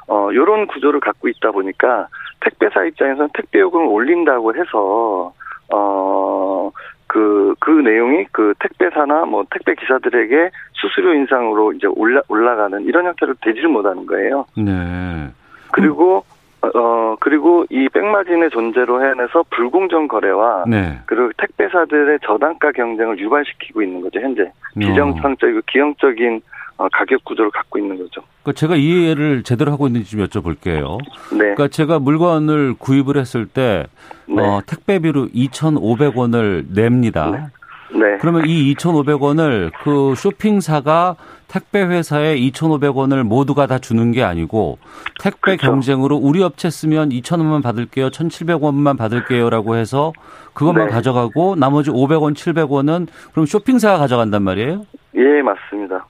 어, 0.07 0.29
요런 0.33 0.67
구조를 0.67 0.99
갖고 0.99 1.27
있다 1.27 1.51
보니까 1.51 2.07
택배사 2.41 2.83
입장에서는 2.83 3.29
택배 3.33 3.59
요금을 3.59 3.87
올린다고 3.87 4.55
해서, 4.55 5.33
어, 5.73 6.71
그, 7.07 7.53
그 7.59 7.69
내용이 7.69 8.25
그 8.31 8.53
택배사나 8.59 9.25
뭐 9.25 9.45
택배 9.49 9.75
기사들에게 9.75 10.49
수수료 10.73 11.13
인상으로 11.13 11.73
이제 11.73 11.87
올라, 11.87 12.21
올라가는 12.27 12.81
이런 12.81 13.05
형태로 13.05 13.35
되지를 13.41 13.69
못하는 13.69 14.05
거예요. 14.05 14.45
네. 14.57 15.29
그리고, 15.71 16.25
어, 16.61 17.15
그리고 17.19 17.65
이 17.69 17.87
백마진의 17.89 18.49
존재로 18.49 19.03
해내서 19.03 19.43
불공정 19.51 20.07
거래와 20.07 20.63
네. 20.67 20.99
그리고 21.05 21.31
택배사들의 21.37 22.19
저단가 22.25 22.71
경쟁을 22.71 23.19
유발시키고 23.19 23.81
있는 23.81 24.01
거죠, 24.01 24.19
현재. 24.19 24.43
어. 24.43 24.79
비정상적이고 24.79 25.61
기형적인 25.67 26.37
어, 26.37 26.52
가격 26.77 27.23
구조를 27.23 27.51
갖고 27.51 27.79
있는 27.79 27.97
거죠. 27.97 28.21
그 28.43 28.53
제가 28.53 28.75
이해를 28.75 29.43
제대로 29.43 29.71
하고 29.71 29.87
있는지 29.87 30.11
좀 30.11 30.25
여쭤볼게요. 30.25 30.97
네. 31.31 31.37
그러니까 31.37 31.67
제가 31.67 31.99
물건을 31.99 32.75
구입을 32.77 33.17
했을 33.17 33.45
때 33.45 33.85
네. 34.27 34.41
어, 34.41 34.61
택배비로 34.65 35.27
2,500원을 35.29 36.65
냅니다. 36.73 37.49
네. 37.91 38.17
그러면 38.19 38.47
이 38.47 38.73
2,500원을 38.73 39.71
그 39.83 40.15
쇼핑사가 40.15 41.15
택배 41.47 41.83
회사에 41.83 42.35
2,500원을 42.37 43.21
모두가 43.21 43.67
다 43.67 43.77
주는 43.77 44.11
게 44.11 44.23
아니고 44.23 44.79
택배 45.19 45.55
그렇죠. 45.55 45.67
경쟁으로 45.67 46.15
우리 46.17 46.41
업체 46.41 46.71
쓰면 46.71 47.09
2,000원만 47.09 47.61
받을게요. 47.61 48.09
1,700원만 48.09 48.97
받을게요라고 48.97 49.75
해서 49.75 50.11
그것만 50.53 50.87
네. 50.87 50.91
가져가고 50.93 51.55
나머지 51.55 51.91
500원, 51.91 52.33
700원은 52.33 53.07
그럼 53.31 53.45
쇼핑사가 53.45 53.99
가져간단 53.99 54.41
말이에요? 54.41 54.85
예, 55.15 55.41
맞습니다. 55.43 56.07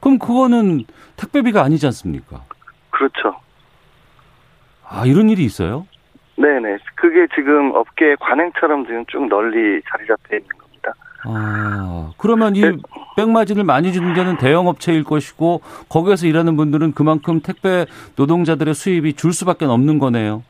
그럼 0.00 0.18
그거는 0.18 0.84
택배비가 1.16 1.62
아니지 1.62 1.86
않습니까? 1.86 2.42
그렇죠. 2.90 3.36
아, 4.88 5.04
이런 5.06 5.28
일이 5.28 5.44
있어요? 5.44 5.86
네네. 6.36 6.78
그게 6.96 7.26
지금 7.34 7.72
업계의 7.74 8.16
관행처럼 8.18 8.86
지금 8.86 9.04
쭉 9.06 9.28
널리 9.28 9.80
자리 9.90 10.06
잡혀 10.06 10.36
있는 10.36 10.48
겁니다. 10.48 10.94
아, 11.24 12.12
그러면 12.16 12.56
이 12.56 12.62
네. 12.62 12.72
백마진을 13.16 13.64
많이 13.64 13.92
주는 13.92 14.14
데는 14.14 14.38
대형 14.38 14.66
업체일 14.66 15.04
것이고 15.04 15.60
거기에서 15.88 16.26
일하는 16.26 16.56
분들은 16.56 16.92
그만큼 16.92 17.40
택배 17.40 17.84
노동자들의 18.16 18.72
수입이 18.74 19.14
줄 19.14 19.34
수밖에 19.34 19.66
없는 19.66 19.98
거네요. 19.98 20.42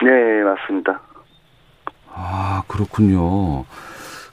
네, 0.00 0.10
맞습니다. 0.44 1.00
아, 2.14 2.62
그렇군요. 2.68 3.64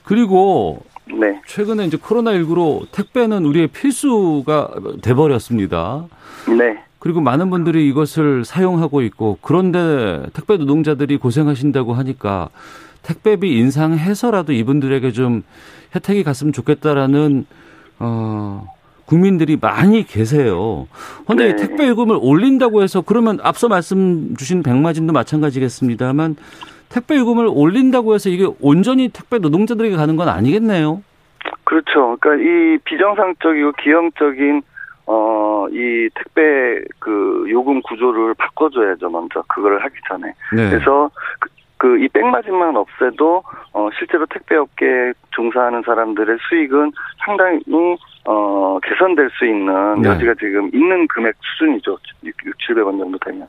그리고 0.03 0.83
네. 1.13 1.41
최근에 1.47 1.85
이제 1.85 1.97
코로나19로 1.97 2.91
택배는 2.91 3.45
우리의 3.45 3.67
필수가 3.67 4.71
돼버렸습니다. 5.01 6.05
네. 6.47 6.83
그리고 6.99 7.21
많은 7.21 7.49
분들이 7.49 7.87
이것을 7.87 8.43
사용하고 8.43 9.01
있고 9.03 9.37
그런데 9.41 10.23
택배 10.33 10.57
노동자들이 10.57 11.17
고생하신다고 11.17 11.93
하니까 11.93 12.49
택배비 13.03 13.57
인상해서라도 13.57 14.51
이분들에게 14.51 15.11
좀 15.13 15.43
혜택이 15.95 16.23
갔으면 16.23 16.51
좋겠다라는 16.53 17.45
어 17.99 18.67
국민들이 19.05 19.57
많이 19.59 20.05
계세요. 20.05 20.87
근데 21.25 21.45
네. 21.45 21.49
이 21.49 21.55
택배 21.55 21.87
요금을 21.87 22.19
올린다고 22.21 22.83
해서 22.83 23.01
그러면 23.01 23.39
앞서 23.41 23.67
말씀 23.67 24.35
주신 24.37 24.61
백마진도 24.61 25.13
마찬가지겠습니다만 25.13 26.35
택배 26.89 27.17
요금을 27.17 27.47
올린다고 27.51 28.15
해서 28.15 28.29
이게 28.29 28.47
온전히 28.61 29.09
택배 29.09 29.37
노동자들에게 29.37 29.95
가는 29.95 30.15
건 30.15 30.27
아니겠네요. 30.29 31.03
그렇죠. 31.63 32.17
그러니까 32.19 32.35
이 32.43 32.77
비정상적이고 32.83 33.71
기형적인 33.83 34.61
어 35.05 35.49
이 35.71 36.09
택배 36.15 36.81
그 36.97 37.45
요금 37.49 37.79
구조를 37.83 38.33
바꿔줘야죠. 38.35 39.07
먼저 39.09 39.43
그걸 39.47 39.79
하기 39.83 39.93
전에. 40.07 40.33
네. 40.55 40.69
그래서 40.71 41.11
그이 41.77 42.07
백마진만 42.09 42.75
없애도 42.75 43.43
어 43.73 43.89
실제로 43.97 44.25
택배업계에 44.25 45.13
종사하는 45.29 45.83
사람들의 45.85 46.37
수익은 46.49 46.91
상당히 47.23 47.59
어 48.25 48.79
개선될 48.81 49.29
수 49.37 49.45
있는 49.45 50.01
네. 50.01 50.09
여지가 50.09 50.33
지금 50.39 50.71
있는 50.73 51.07
금액 51.07 51.35
수준이죠. 51.39 51.97
6, 52.23 52.35
700원 52.67 52.97
정도 52.97 53.17
되면. 53.19 53.47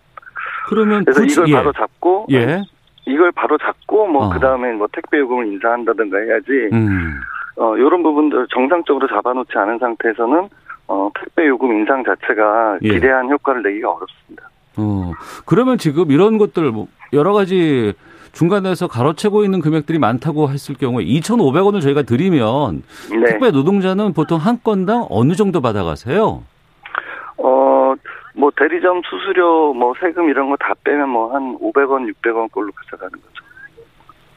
그러면 0.69 1.05
그래서 1.05 1.23
굳이- 1.23 1.33
이걸 1.41 1.49
예. 1.49 1.53
바로 1.55 1.73
잡고 1.73 2.27
예. 2.33 2.63
이걸 3.07 3.33
바로 3.33 3.59
잡고 3.59 4.07
뭐 4.07 4.27
어. 4.27 4.31
그다음에 4.31 4.73
뭐 4.73 4.87
택배 4.93 5.19
요금을 5.19 5.47
인상한다든가 5.47 6.19
해야지. 6.19 6.69
음. 6.73 7.21
어 7.57 7.75
요런 7.79 8.03
부분들 8.03 8.47
정상적으로 8.55 9.07
잡아놓지 9.09 9.51
않은 9.55 9.79
상태에서는 9.79 10.49
어 10.89 11.11
택배 11.19 11.47
요금 11.47 11.73
인상 11.73 12.05
자체가 12.05 12.79
예. 12.83 12.89
기대한 12.89 13.31
효과를 13.31 13.63
내기가 13.63 13.91
어렵습니다. 13.91 14.49
어, 14.77 15.13
그러면 15.47 15.79
지금 15.79 16.11
이런 16.11 16.39
것들 16.39 16.71
뭐 16.71 16.87
여러 17.13 17.33
가지 17.33 17.93
중간에서 18.33 18.87
가로채고 18.87 19.45
있는 19.45 19.61
금액들이 19.61 19.99
많다고 19.99 20.51
했을 20.51 20.77
경우에 20.77 21.05
2,500원을 21.05 21.83
저희가 21.83 22.03
드리면 22.03 22.83
네. 23.11 23.25
택배 23.27 23.51
노동자는 23.51 24.13
보통 24.13 24.39
한 24.39 24.59
건당 24.63 25.07
어느 25.11 25.35
정도 25.35 25.61
받아가세요? 25.61 26.43
어, 27.39 27.80
뭐 28.35 28.51
대리점 28.57 29.03
수수료, 29.09 29.75
뭐 29.75 29.93
세금 30.01 30.29
이런 30.31 30.49
거 30.51 30.57
다 30.57 30.73
빼면 30.85 31.09
뭐 31.09 31.33
한 31.35 31.59
500원, 31.59 32.13
600원 32.15 32.51
꼴로 32.53 32.71
가져가는 32.73 33.11
거죠. 33.11 33.45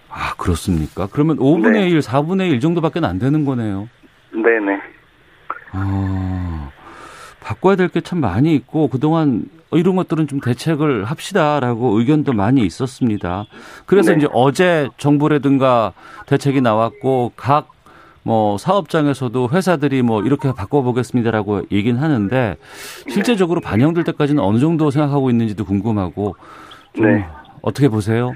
아, 0.09 0.33
그렇습니까? 0.38 1.07
그러면 1.12 1.38
5분의 1.38 1.71
네. 1.73 1.89
1, 1.89 2.00
4분의 2.00 2.51
1 2.51 2.59
정도밖에 2.59 3.00
안 3.03 3.17
되는 3.19 3.45
거네요. 3.45 3.89
네네. 4.31 4.79
아, 5.71 6.69
바꿔야 7.41 7.75
될 7.75 7.89
게 7.89 8.01
참 8.01 8.19
많이 8.19 8.53
있고 8.55 8.88
그동안 8.88 9.45
어, 9.71 9.77
이런 9.77 9.95
것들은 9.95 10.27
좀 10.27 10.39
대책을 10.39 11.05
합시다라고 11.05 11.97
의견도 12.00 12.33
많이 12.33 12.62
있었습니다. 12.62 13.45
그래서 13.85 14.12
네. 14.12 14.17
이제 14.17 14.27
어제 14.31 14.89
정부라든가 14.97 15.93
대책이 16.27 16.62
나왔고 16.62 17.33
각 17.35 17.69
뭐 18.23 18.57
사업장에서도 18.57 19.49
회사들이 19.51 20.01
뭐 20.01 20.21
이렇게 20.21 20.51
바꿔보겠습니다라고 20.55 21.63
얘기는 21.71 21.99
하는데 21.99 22.55
실제적으로 23.09 23.59
반영될 23.61 24.03
때까지는 24.05 24.41
어느 24.41 24.59
정도 24.59 24.89
생각하고 24.89 25.29
있는지도 25.29 25.65
궁금하고 25.65 26.35
좀 26.93 27.05
네. 27.05 27.25
어떻게 27.61 27.89
보세요? 27.89 28.33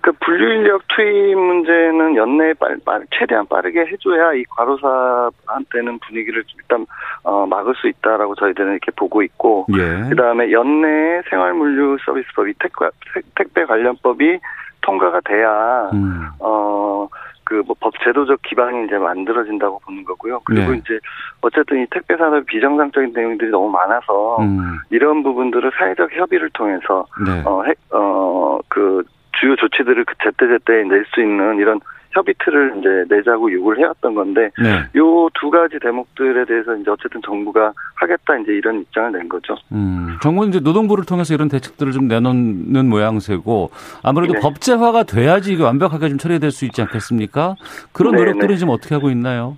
그 0.00 0.12
분류 0.24 0.54
인력 0.54 0.82
투입 0.88 1.36
문제는 1.36 2.16
연내에 2.16 2.54
빨, 2.54 2.78
빨, 2.84 3.04
최대한 3.10 3.46
빠르게 3.46 3.80
해줘야 3.80 4.32
이 4.32 4.44
과로사한테는 4.44 5.98
분위기를 5.98 6.44
일단 6.56 6.86
어, 7.24 7.46
막을 7.46 7.74
수 7.74 7.88
있다라고 7.88 8.34
저희들은 8.36 8.70
이렇게 8.70 8.92
보고 8.92 9.22
있고 9.22 9.66
예. 9.76 10.08
그다음에 10.08 10.52
연내에 10.52 11.22
생활물류 11.28 11.98
서비스법 12.06 12.48
이 12.48 12.54
택배, 12.58 12.88
택배 13.34 13.64
관련법이 13.64 14.38
통과가 14.80 15.20
돼야 15.20 15.90
음. 15.92 16.28
어. 16.38 17.08
그 17.48 17.62
뭐 17.66 17.74
법 17.80 17.94
제도적 18.04 18.42
기반이 18.42 18.84
이제 18.84 18.98
만들어진다고 18.98 19.80
보는 19.80 20.04
거고요. 20.04 20.40
그리고 20.44 20.72
네. 20.72 20.78
이제 20.78 20.98
어쨌든 21.40 21.82
이 21.82 21.86
택배 21.90 22.16
산업 22.16 22.44
비정상적인 22.44 23.12
내용들이 23.14 23.50
너무 23.50 23.70
많아서 23.70 24.36
음. 24.40 24.78
이런 24.90 25.22
부분들을 25.22 25.70
사회적 25.78 26.10
협의를 26.12 26.50
통해서 26.50 27.06
네. 27.24 27.42
어어그 27.90 29.04
주요 29.40 29.56
조치들을 29.56 30.04
그 30.04 30.14
제때제때 30.22 30.84
낼수 30.84 31.20
있는 31.20 31.56
이런 31.58 31.80
협의 32.18 32.34
틀을 32.44 32.74
이제 32.78 33.14
내자고 33.14 33.52
요구를 33.52 33.78
해왔던 33.82 34.14
건데 34.14 34.50
네. 34.60 34.82
요두 34.96 35.50
가지 35.50 35.78
대목들에 35.80 36.44
대해서 36.44 36.74
이제 36.74 36.90
어쨌든 36.90 37.20
정부가 37.24 37.72
하겠다 37.94 38.36
이제 38.38 38.52
이런 38.52 38.80
입장을 38.80 39.12
낸 39.12 39.28
거죠. 39.28 39.54
음, 39.72 40.18
정부는 40.20 40.48
이제 40.48 40.60
노동부를 40.60 41.04
통해서 41.04 41.32
이런 41.34 41.48
대책들을 41.48 41.92
좀 41.92 42.08
내놓는 42.08 42.88
모양새고 42.88 43.70
아무래도 44.02 44.34
네. 44.34 44.40
법제화가 44.40 45.04
돼야지 45.04 45.52
이게 45.52 45.62
완벽하게 45.62 46.08
좀 46.08 46.18
처리될 46.18 46.50
수 46.50 46.64
있지 46.64 46.82
않겠습니까? 46.82 47.54
그런 47.92 48.14
네, 48.14 48.18
노력들은 48.18 48.48
네. 48.48 48.56
지금 48.56 48.72
어떻게 48.72 48.94
하고 48.96 49.10
있나요? 49.10 49.56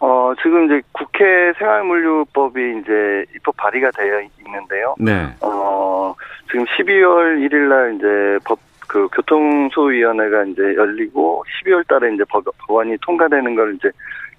어, 0.00 0.32
지금 0.42 0.64
이제 0.64 0.82
국회 0.90 1.52
생활물류법이 1.58 2.80
이제 2.80 3.24
입법 3.36 3.56
발의가 3.56 3.92
되어 3.92 4.20
있는데요. 4.44 4.96
네. 4.98 5.32
어, 5.40 6.12
지금 6.50 6.64
12월 6.64 7.38
1일 7.46 7.68
날 7.68 7.94
이제 7.94 8.38
법 8.44 8.58
그 8.92 9.08
교통소위원회가 9.10 10.44
이제 10.44 10.62
열리고 10.76 11.42
12월 11.64 11.88
달에 11.88 12.12
이제 12.12 12.24
법, 12.28 12.44
법안이 12.58 12.98
통과되는 13.00 13.54
걸 13.54 13.74
이제 13.74 13.90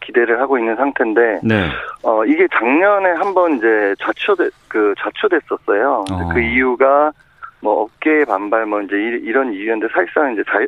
기대를 0.02 0.40
하고 0.40 0.60
있는 0.60 0.76
상태인데 0.76 1.40
네. 1.44 1.70
어 2.04 2.24
이게 2.26 2.48
작년에 2.54 3.14
한번 3.14 3.58
이제 3.58 3.96
좌초돼 4.00 4.50
그 4.68 4.94
좌초됐었어요. 5.00 6.06
어. 6.12 6.30
그 6.32 6.40
이유가 6.40 7.12
뭐 7.62 7.84
업계의 7.84 8.26
반발 8.26 8.68
뭐 8.68 8.80
이제 8.82 8.96
이런 8.96 9.54
이유인데 9.54 9.88
사실상 9.92 10.34
이제 10.34 10.44
자유 10.48 10.68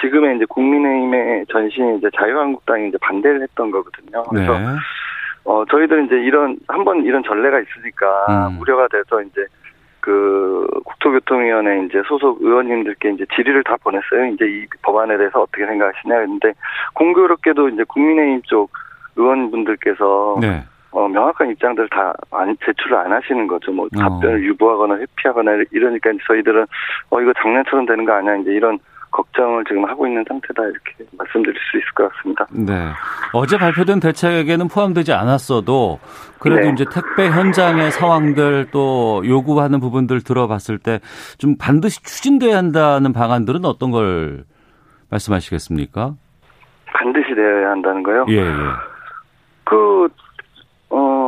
지금의 0.00 0.36
이제 0.36 0.44
국민의힘의 0.46 1.46
전신이 1.52 1.98
이제 1.98 2.08
자유한국당이 2.16 2.88
이제 2.88 2.98
반대를 3.00 3.42
했던 3.42 3.70
거거든요. 3.70 4.24
그래서 4.24 4.58
네. 4.58 4.66
어 5.44 5.64
저희들은 5.70 6.06
이제 6.06 6.16
이런 6.16 6.56
한번 6.66 7.04
이런 7.04 7.22
전례가 7.22 7.60
있으니까 7.60 8.48
음. 8.48 8.60
우려가 8.60 8.88
돼서 8.88 9.22
이제 9.22 9.46
그 10.00 10.66
국토교통위원회 10.84 11.84
이제 11.86 12.02
소속 12.06 12.42
의원님들께 12.42 13.10
이제 13.10 13.26
질의를 13.34 13.64
다 13.64 13.76
보냈어요. 13.82 14.26
이제 14.32 14.44
이 14.46 14.66
법안에 14.82 15.16
대해서 15.16 15.42
어떻게 15.42 15.66
생각하시냐 15.66 16.18
했는데 16.18 16.52
공교롭게도 16.94 17.68
이제 17.70 17.84
국민의힘 17.84 18.42
쪽 18.44 18.70
의원분들께서 19.16 20.38
네. 20.40 20.62
어, 20.92 21.06
명확한 21.06 21.50
입장들을 21.50 21.88
다 21.90 22.12
안, 22.32 22.56
제출을 22.64 22.96
안 22.96 23.12
하시는 23.12 23.46
거죠. 23.46 23.70
뭐 23.70 23.86
어. 23.86 23.98
답변을 23.98 24.36
어. 24.36 24.40
유보하거나 24.40 24.96
회피하거나 24.96 25.64
이러니까 25.70 26.10
저희들은 26.26 26.66
어 27.10 27.20
이거 27.20 27.32
작년처럼 27.40 27.86
되는 27.86 28.04
거 28.04 28.12
아니야 28.12 28.36
이제 28.36 28.50
이런 28.50 28.78
걱정을 29.10 29.64
지금 29.68 29.84
하고 29.84 30.06
있는 30.06 30.24
상태다 30.28 30.62
이렇게 30.62 31.04
말씀드릴 31.18 31.54
수 31.70 31.76
있을 31.78 31.88
것 31.94 32.12
같습니다. 32.12 32.46
네. 32.52 32.88
어제 33.32 33.58
발표된 33.58 34.00
대책에는 34.00 34.68
포함되지 34.68 35.12
않았어도 35.12 35.98
그래도 36.38 36.62
네. 36.62 36.72
이제 36.72 36.84
택배 36.92 37.28
현장의 37.28 37.90
상황들 37.92 38.68
또 38.70 39.22
요구하는 39.26 39.80
부분들 39.80 40.22
들어봤을 40.22 40.78
때 40.78 41.00
좀 41.38 41.56
반드시 41.58 42.02
추진돼야 42.02 42.56
한다는 42.56 43.12
방안들은 43.12 43.64
어떤 43.64 43.90
걸 43.90 44.44
말씀하시겠습니까? 45.10 46.14
반드시 46.86 47.34
되어야 47.34 47.70
한다는 47.70 48.02
거요? 48.02 48.26
예, 48.28 48.36
예. 48.36 48.52
그, 49.64 50.08
어, 50.90 51.19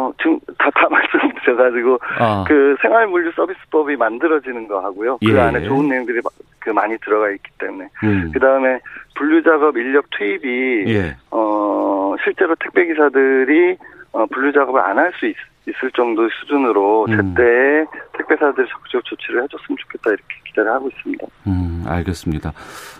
다, 0.58 0.70
다 0.74 0.88
말씀드려가지고, 0.88 1.98
아. 2.18 2.44
그 2.46 2.76
생활물류 2.82 3.32
서비스법이 3.32 3.96
만들어지는 3.96 4.68
거 4.68 4.80
하고요. 4.80 5.18
그 5.18 5.32
예. 5.32 5.40
안에 5.40 5.62
좋은 5.64 5.88
내용들이 5.88 6.20
그 6.58 6.70
많이 6.70 6.96
들어가 6.98 7.30
있기 7.30 7.50
때문에 7.58 7.88
음. 8.04 8.30
그 8.32 8.38
다음에 8.38 8.78
분류 9.16 9.42
작업 9.42 9.76
인력 9.76 10.08
투입이 10.10 10.84
예. 10.94 11.16
어 11.30 12.14
실제로 12.22 12.54
택배 12.56 12.86
기사들이 12.86 13.76
어 14.12 14.26
분류 14.26 14.52
작업을 14.52 14.80
안 14.80 14.98
할 14.98 15.12
수 15.18 15.26
있을 15.26 15.90
정도 15.94 16.28
수준으로 16.28 17.06
음. 17.08 17.16
제때 17.16 17.84
택배사들이 18.16 18.68
적극적 18.68 19.04
조치를 19.04 19.42
해줬으면 19.44 19.76
좋겠다 19.78 20.10
이렇게 20.10 20.41
기대를 20.52 20.72
하고 20.72 20.88
있습니다. 20.88 21.26
음, 21.46 21.84
알겠습니다. 21.86 22.52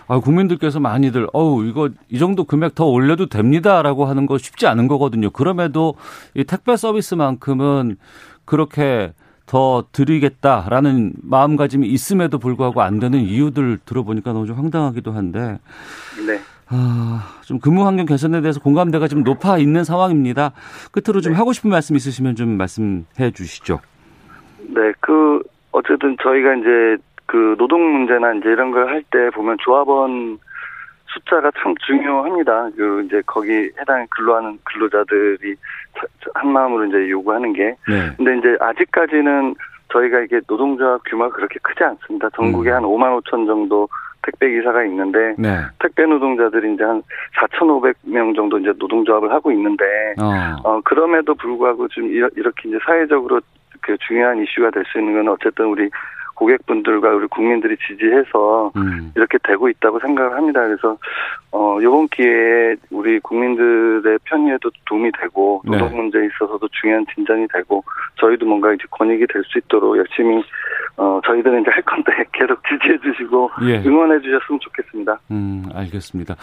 아, 0.07 0.19
국민들께서 0.19 0.79
많이들 0.79 1.27
어우 1.33 1.65
이거 1.65 1.89
이 2.09 2.19
정도 2.19 2.43
금액 2.43 2.75
더 2.75 2.85
올려도 2.85 3.27
됩니다라고 3.27 4.05
하는 4.05 4.25
거 4.25 4.37
쉽지 4.37 4.67
않은 4.67 4.87
거거든요. 4.87 5.29
그럼에도 5.29 5.95
이 6.33 6.43
택배 6.43 6.75
서비스만큼은 6.75 7.97
그렇게 8.45 9.13
더 9.45 9.85
드리겠다라는 9.91 11.13
마음가짐이 11.21 11.87
있음에도 11.87 12.39
불구하고 12.39 12.81
안 12.81 12.99
되는 12.99 13.19
이유들 13.19 13.79
들어보니까 13.85 14.33
너무 14.33 14.47
좀 14.47 14.57
황당하기도 14.57 15.11
한데. 15.11 15.59
네. 16.25 16.39
아, 16.69 17.39
좀 17.41 17.59
근무 17.59 17.85
환경 17.85 18.05
개선에 18.05 18.41
대해서 18.41 18.59
공감대가 18.59 19.07
좀 19.07 19.23
높아 19.23 19.57
있는 19.57 19.83
상황입니다. 19.83 20.53
끝으로 20.91 21.21
좀 21.21 21.33
네. 21.33 21.37
하고 21.37 21.53
싶은 21.53 21.69
말씀 21.69 21.95
있으시면 21.95 22.35
좀 22.35 22.57
말씀해 22.57 23.31
주시죠. 23.33 23.79
네, 24.59 24.93
그 25.01 25.43
어쨌든 25.71 26.15
저희가 26.23 26.55
이제 26.55 26.97
그 27.33 27.55
노동 27.57 27.81
문제나 27.91 28.33
이제 28.33 28.49
이런 28.49 28.69
걸 28.69 28.87
할 28.87 29.01
때 29.09 29.29
보면 29.31 29.57
조합원 29.63 30.37
숫자가 31.07 31.49
참 31.57 31.73
중요합니다. 31.85 32.69
그 32.77 33.03
이제 33.05 33.21
거기 33.25 33.51
해당 33.79 34.05
근로하는 34.11 34.59
근로자들이 34.63 35.55
한 36.35 36.51
마음으로 36.51 36.85
이제 36.85 37.09
요구하는 37.09 37.53
게. 37.53 37.75
네. 37.87 38.11
근데 38.17 38.37
이제 38.37 38.55
아직까지는 38.59 39.55
저희가 39.91 40.19
이게 40.21 40.41
노동조합 40.47 41.01
규모가 41.05 41.35
그렇게 41.35 41.59
크지 41.63 41.83
않습니다. 41.83 42.29
전국에 42.35 42.69
음. 42.71 42.75
한 42.75 42.83
5만 42.83 43.21
5천 43.23 43.47
정도 43.47 43.87
택배 44.23 44.49
기사가 44.51 44.83
있는데 44.85 45.35
네. 45.37 45.57
택배 45.79 46.05
노동자들이 46.05 46.73
이제 46.73 46.83
한 46.83 47.01
4,500명 47.39 48.35
정도 48.35 48.57
이제 48.59 48.71
노동조합을 48.77 49.31
하고 49.31 49.51
있는데 49.51 49.85
어, 50.19 50.55
어 50.63 50.81
그럼에도 50.85 51.33
불구하고 51.35 51.87
좀 51.89 52.05
이렇게 52.09 52.69
이제 52.69 52.77
사회적으로 52.85 53.41
그 53.81 53.97
중요한 54.07 54.41
이슈가 54.41 54.69
될 54.71 54.83
수 54.85 54.99
있는 54.99 55.13
건 55.13 55.33
어쨌든 55.33 55.65
우리 55.65 55.89
고객분들과 56.35 57.09
우리 57.13 57.27
국민들이 57.27 57.75
지지해서 57.87 58.71
음. 58.75 59.11
이렇게 59.15 59.37
되고 59.43 59.69
있다고 59.69 59.99
생각을 59.99 60.35
합니다. 60.35 60.61
그래서 60.65 60.97
어 61.51 61.79
이번 61.81 62.07
기회에 62.07 62.75
우리 62.91 63.19
국민들의 63.19 64.19
편의에도 64.25 64.69
도움이 64.85 65.11
되고 65.19 65.61
네. 65.65 65.77
노동 65.77 65.89
네. 65.89 65.95
문제에 65.95 66.25
있어서도 66.25 66.67
중요한 66.81 67.05
진전이 67.13 67.47
되고 67.53 67.83
저희도 68.19 68.45
뭔가 68.45 68.73
이제 68.73 68.83
권익이 68.91 69.25
될 69.31 69.43
수 69.43 69.57
있도록 69.59 69.97
열심히 69.97 70.43
어 70.97 71.19
저희들은 71.25 71.61
이제 71.61 71.71
할 71.71 71.81
건데 71.83 72.11
계속 72.31 72.61
지지해 72.67 72.97
주시고 72.99 73.51
예. 73.63 73.77
응원해 73.85 74.19
주셨으면 74.21 74.59
좋겠습니다. 74.61 75.19
음 75.31 75.65
알겠습니다. 75.73 76.35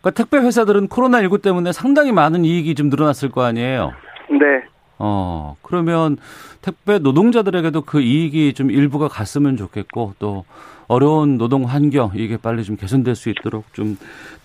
그러니까 0.00 0.10
택배 0.12 0.38
회사들은 0.38 0.88
코로나 0.88 1.20
19 1.20 1.38
때문에 1.38 1.72
상당히 1.72 2.12
많은 2.12 2.44
이익이 2.44 2.74
좀 2.74 2.88
늘어났을 2.88 3.30
거 3.30 3.42
아니에요. 3.44 3.92
네. 4.30 4.64
어, 4.98 5.56
그러면 5.62 6.16
택배 6.62 6.98
노동자들에게도 6.98 7.82
그 7.82 8.00
이익이 8.00 8.54
좀 8.54 8.70
일부가 8.70 9.08
갔으면 9.08 9.56
좋겠고 9.56 10.14
또 10.18 10.44
어려운 10.88 11.36
노동 11.36 11.64
환경 11.64 12.12
이게 12.14 12.36
빨리 12.36 12.62
좀 12.64 12.76
개선될 12.76 13.14
수 13.14 13.28
있도록 13.30 13.72
좀 13.74 13.96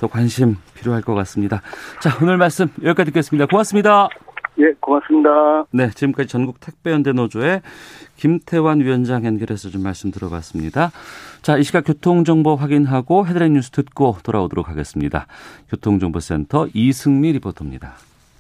더 0.01 0.07
관심 0.07 0.57
필요할 0.73 1.03
것 1.03 1.13
같습니다. 1.13 1.61
자, 2.01 2.17
오늘 2.21 2.37
말씀 2.37 2.67
여기까지 2.83 3.11
듣겠습니다. 3.11 3.45
고맙습니다. 3.45 4.09
예, 4.57 4.73
고맙습니다. 4.79 5.65
네, 5.71 5.91
지금까지 5.91 6.27
전국 6.27 6.59
택배연대 6.59 7.13
노조의 7.13 7.61
김태환 8.17 8.79
위원장 8.81 9.25
연결해서 9.25 9.69
좀 9.69 9.83
말씀 9.83 10.09
들어봤습니다. 10.11 10.91
자, 11.43 11.57
이 11.57 11.63
시각 11.63 11.85
교통정보 11.85 12.55
확인하고 12.55 13.27
헤드라인 13.27 13.53
뉴스 13.53 13.69
듣고 13.69 14.17
돌아오도록 14.23 14.69
하겠습니다. 14.69 15.27
교통정보센터 15.69 16.67
이승미 16.73 17.31
리포터입니다. 17.33 17.93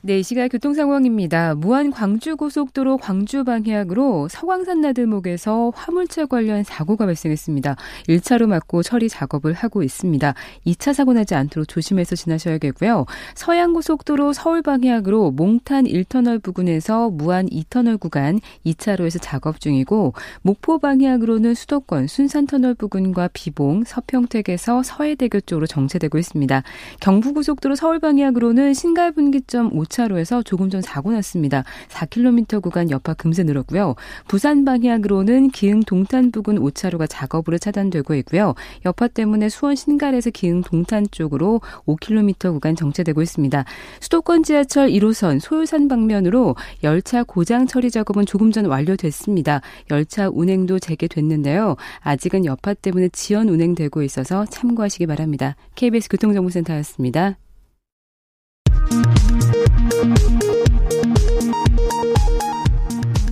네, 0.03 0.17
이 0.17 0.23
시각 0.23 0.47
교통 0.47 0.73
상황입니다. 0.73 1.53
무안 1.53 1.91
광주 1.91 2.35
고속도로 2.35 2.97
광주 2.97 3.43
방향으로 3.43 4.29
서광산 4.29 4.81
나들목에서 4.81 5.71
화물차 5.75 6.25
관련 6.25 6.63
사고가 6.63 7.05
발생했습니다. 7.05 7.75
1차로 8.09 8.47
막고 8.47 8.81
처리 8.81 9.09
작업을 9.09 9.53
하고 9.53 9.83
있습니다. 9.83 10.33
2차 10.65 10.95
사고 10.95 11.13
나지 11.13 11.35
않도록 11.35 11.67
조심해서 11.67 12.15
지나셔야겠고요. 12.15 13.05
서양 13.35 13.73
고속도로 13.73 14.33
서울 14.33 14.63
방향으로 14.63 15.29
몽탄 15.29 15.83
1터널 15.83 16.41
부근에서 16.41 17.11
무안 17.11 17.45
2터널 17.45 17.99
구간 17.99 18.39
2차로에서 18.65 19.19
작업 19.21 19.61
중이고 19.61 20.15
목포 20.41 20.79
방향으로는 20.79 21.53
수도권 21.53 22.07
순산 22.07 22.47
터널 22.47 22.73
부근과 22.73 23.29
비봉, 23.33 23.83
서평택에서 23.85 24.81
서해대교 24.81 25.41
쪽으로 25.41 25.67
정체되고 25.67 26.17
있습니다. 26.17 26.63
경부 27.01 27.35
고속도로 27.35 27.75
서울 27.75 27.99
방향으로는 27.99 28.73
신갈분기점 28.73 29.77
5 29.77 29.90
차로에서 29.91 30.41
조금 30.41 30.71
전 30.71 30.81
사고 30.81 31.11
났습니다. 31.11 31.63
4km 31.89 32.61
구간 32.63 32.89
여파 32.89 33.13
금세 33.13 33.43
늘었고요. 33.43 33.95
부산 34.27 34.65
방향으로는 34.65 35.51
기흥 35.51 35.81
동탄 35.81 36.31
부근 36.31 36.57
5차로가 36.57 37.05
작업으로 37.07 37.59
차단되고 37.59 38.15
있고요. 38.15 38.55
여파 38.85 39.07
때문에 39.07 39.49
수원 39.49 39.75
신갈에서 39.75 40.31
기흥 40.31 40.61
동탄 40.61 41.05
쪽으로 41.11 41.61
5km 41.85 42.53
구간 42.53 42.75
정체되고 42.75 43.21
있습니다. 43.21 43.65
수도권 43.99 44.43
지하철 44.43 44.89
1호선 44.89 45.39
소요산 45.39 45.87
방면으로 45.87 46.55
열차 46.83 47.23
고장 47.23 47.67
처리 47.67 47.91
작업은 47.91 48.25
조금 48.25 48.51
전 48.51 48.65
완료됐습니다. 48.65 49.61
열차 49.91 50.29
운행도 50.29 50.79
재개됐는데요. 50.79 51.75
아직은 51.99 52.45
여파 52.45 52.73
때문에 52.73 53.09
지연 53.09 53.49
운행되고 53.49 54.01
있어서 54.03 54.45
참고하시기 54.45 55.05
바랍니다. 55.07 55.55
KBS 55.75 56.09
교통정보센터였습니다. 56.09 57.37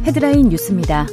헤드라인 0.03 0.49
뉴스입니다. 0.49 1.07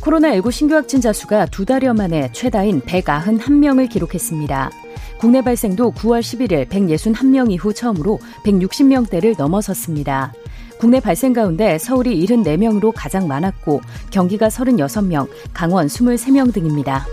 코로나19 0.00 0.50
신규 0.50 0.74
확진자 0.74 1.12
수가 1.12 1.46
두 1.46 1.64
달여 1.64 1.94
만에 1.94 2.30
최다인 2.32 2.80
191명을 2.82 3.88
기록했습니다. 3.88 4.70
국내 5.18 5.42
발생도 5.42 5.92
9월 5.92 6.20
11일 6.20 6.68
161명 6.68 7.52
이후 7.52 7.72
처음으로 7.72 8.18
160명대를 8.44 9.36
넘어섰습니다. 9.38 10.32
국내 10.80 10.98
발생 10.98 11.32
가운데 11.32 11.78
서울이 11.78 12.24
74명으로 12.26 12.92
가장 12.92 13.28
많았고 13.28 13.80
경기가 14.10 14.48
36명, 14.48 15.28
강원 15.52 15.86
23명 15.86 16.52
등입니다. 16.52 17.06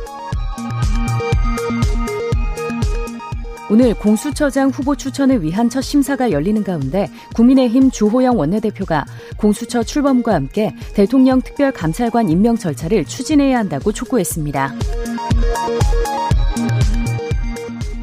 오늘 3.71 3.93
공수처장 3.93 4.69
후보 4.69 4.95
추천을 4.95 5.43
위한 5.43 5.69
첫 5.69 5.82
심사가 5.82 6.32
열리는 6.32 6.63
가운데 6.63 7.08
국민의힘 7.36 7.91
주호영 7.91 8.38
원내대표가 8.38 9.05
공수처 9.38 9.84
출범과 9.84 10.34
함께 10.34 10.73
대통령 10.95 11.39
특별감찰관 11.39 12.29
임명 12.29 12.58
절차를 12.58 13.05
추진해야 13.05 13.60
한다고 13.60 13.91
촉구했습니다. 13.91 14.73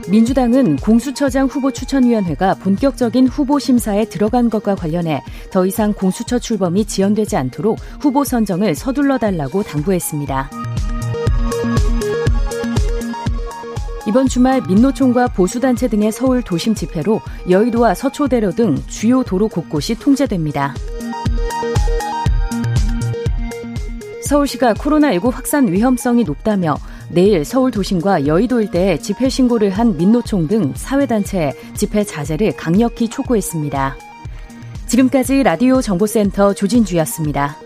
민주당은 0.08 0.76
공수처장 0.76 1.48
후보 1.48 1.72
추천위원회가 1.72 2.54
본격적인 2.54 3.26
후보 3.26 3.58
심사에 3.58 4.04
들어간 4.04 4.48
것과 4.48 4.76
관련해 4.76 5.20
더 5.50 5.66
이상 5.66 5.92
공수처 5.92 6.38
출범이 6.38 6.84
지연되지 6.84 7.36
않도록 7.36 7.78
후보 8.00 8.22
선정을 8.22 8.76
서둘러 8.76 9.18
달라고 9.18 9.64
당부했습니다. 9.64 10.48
이번 14.06 14.28
주말 14.28 14.62
민노총과 14.68 15.28
보수단체 15.28 15.88
등의 15.88 16.12
서울 16.12 16.40
도심 16.40 16.74
집회로 16.74 17.20
여의도와 17.50 17.94
서초대로 17.94 18.52
등 18.52 18.76
주요 18.86 19.24
도로 19.24 19.48
곳곳이 19.48 19.96
통제됩니다. 19.96 20.74
서울시가 24.22 24.74
코로나19 24.74 25.32
확산 25.32 25.72
위험성이 25.72 26.24
높다며 26.24 26.76
내일 27.08 27.44
서울 27.44 27.70
도심과 27.70 28.26
여의도 28.26 28.60
일대에 28.60 28.98
집회 28.98 29.28
신고를 29.28 29.70
한 29.70 29.96
민노총 29.96 30.48
등 30.48 30.72
사회단체에 30.74 31.52
집회 31.74 32.04
자제를 32.04 32.56
강력히 32.56 33.08
촉구했습니다. 33.08 33.96
지금까지 34.86 35.42
라디오 35.42 35.80
정보센터 35.80 36.54
조진주였습니다. 36.54 37.65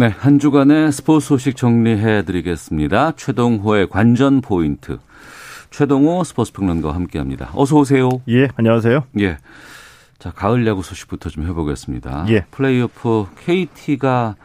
네, 0.00 0.06
한 0.06 0.38
주간의 0.38 0.92
스포츠 0.92 1.26
소식 1.26 1.56
정리해 1.56 2.24
드리겠습니다. 2.24 3.12
최동호의 3.16 3.90
관전 3.90 4.40
포인트. 4.40 4.96
최동호 5.68 6.24
스포츠 6.24 6.54
평론가와 6.54 6.94
함께 6.94 7.18
합니다. 7.18 7.50
어서 7.52 7.76
오세요. 7.76 8.08
예, 8.26 8.48
안녕하세요. 8.56 9.04
예. 9.18 9.36
자, 10.18 10.30
가을 10.30 10.66
야구 10.66 10.82
소식부터 10.82 11.28
좀 11.28 11.46
해보겠습니다. 11.46 12.24
예. 12.30 12.46
플레이오프 12.50 13.26
KT가 13.44 14.36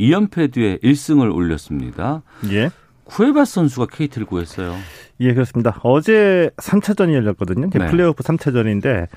2연패 0.00 0.54
뒤에 0.54 0.78
1승을 0.78 1.34
올렸습니다. 1.34 2.22
예. 2.50 2.70
쿠에바스 3.04 3.52
선수가 3.52 3.88
KT를 3.94 4.26
구했어요. 4.26 4.74
예, 5.20 5.34
그렇습니다. 5.34 5.78
어제 5.82 6.48
3차전이 6.56 7.12
열렸거든요. 7.12 7.68
네. 7.68 7.86
플레이오프 7.88 8.22
3차전인데 8.22 9.08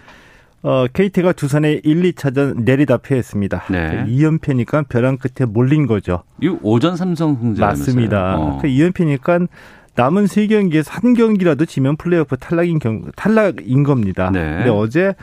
어, 0.64 0.86
KT가 0.92 1.34
두산에 1.34 1.80
1, 1.84 2.02
2차전 2.14 2.64
내리다 2.64 2.98
패했습니다. 2.98 3.66
네. 3.70 4.06
2연패니까 4.08 4.88
벼랑 4.90 5.18
끝에 5.18 5.46
몰린 5.48 5.88
거죠. 5.88 6.24
이 6.42 6.48
오전 6.62 6.96
삼성 6.98 7.36
승제라면서요. 7.36 7.68
맞습니다. 7.86 8.38
어. 8.38 8.58
그 8.62 8.68
2연패니까 8.68 9.48
남은 9.96 10.26
3경기에서 10.26 10.90
한 10.90 11.14
경기라도 11.14 11.66
지면 11.66 11.96
플레이오프 11.98 12.38
탈락인 12.38 12.80
경 12.80 13.04
탈락인 13.16 13.84
겁니다. 13.84 14.30
네. 14.32 14.56
근데 14.58 14.70
어제 14.70 15.14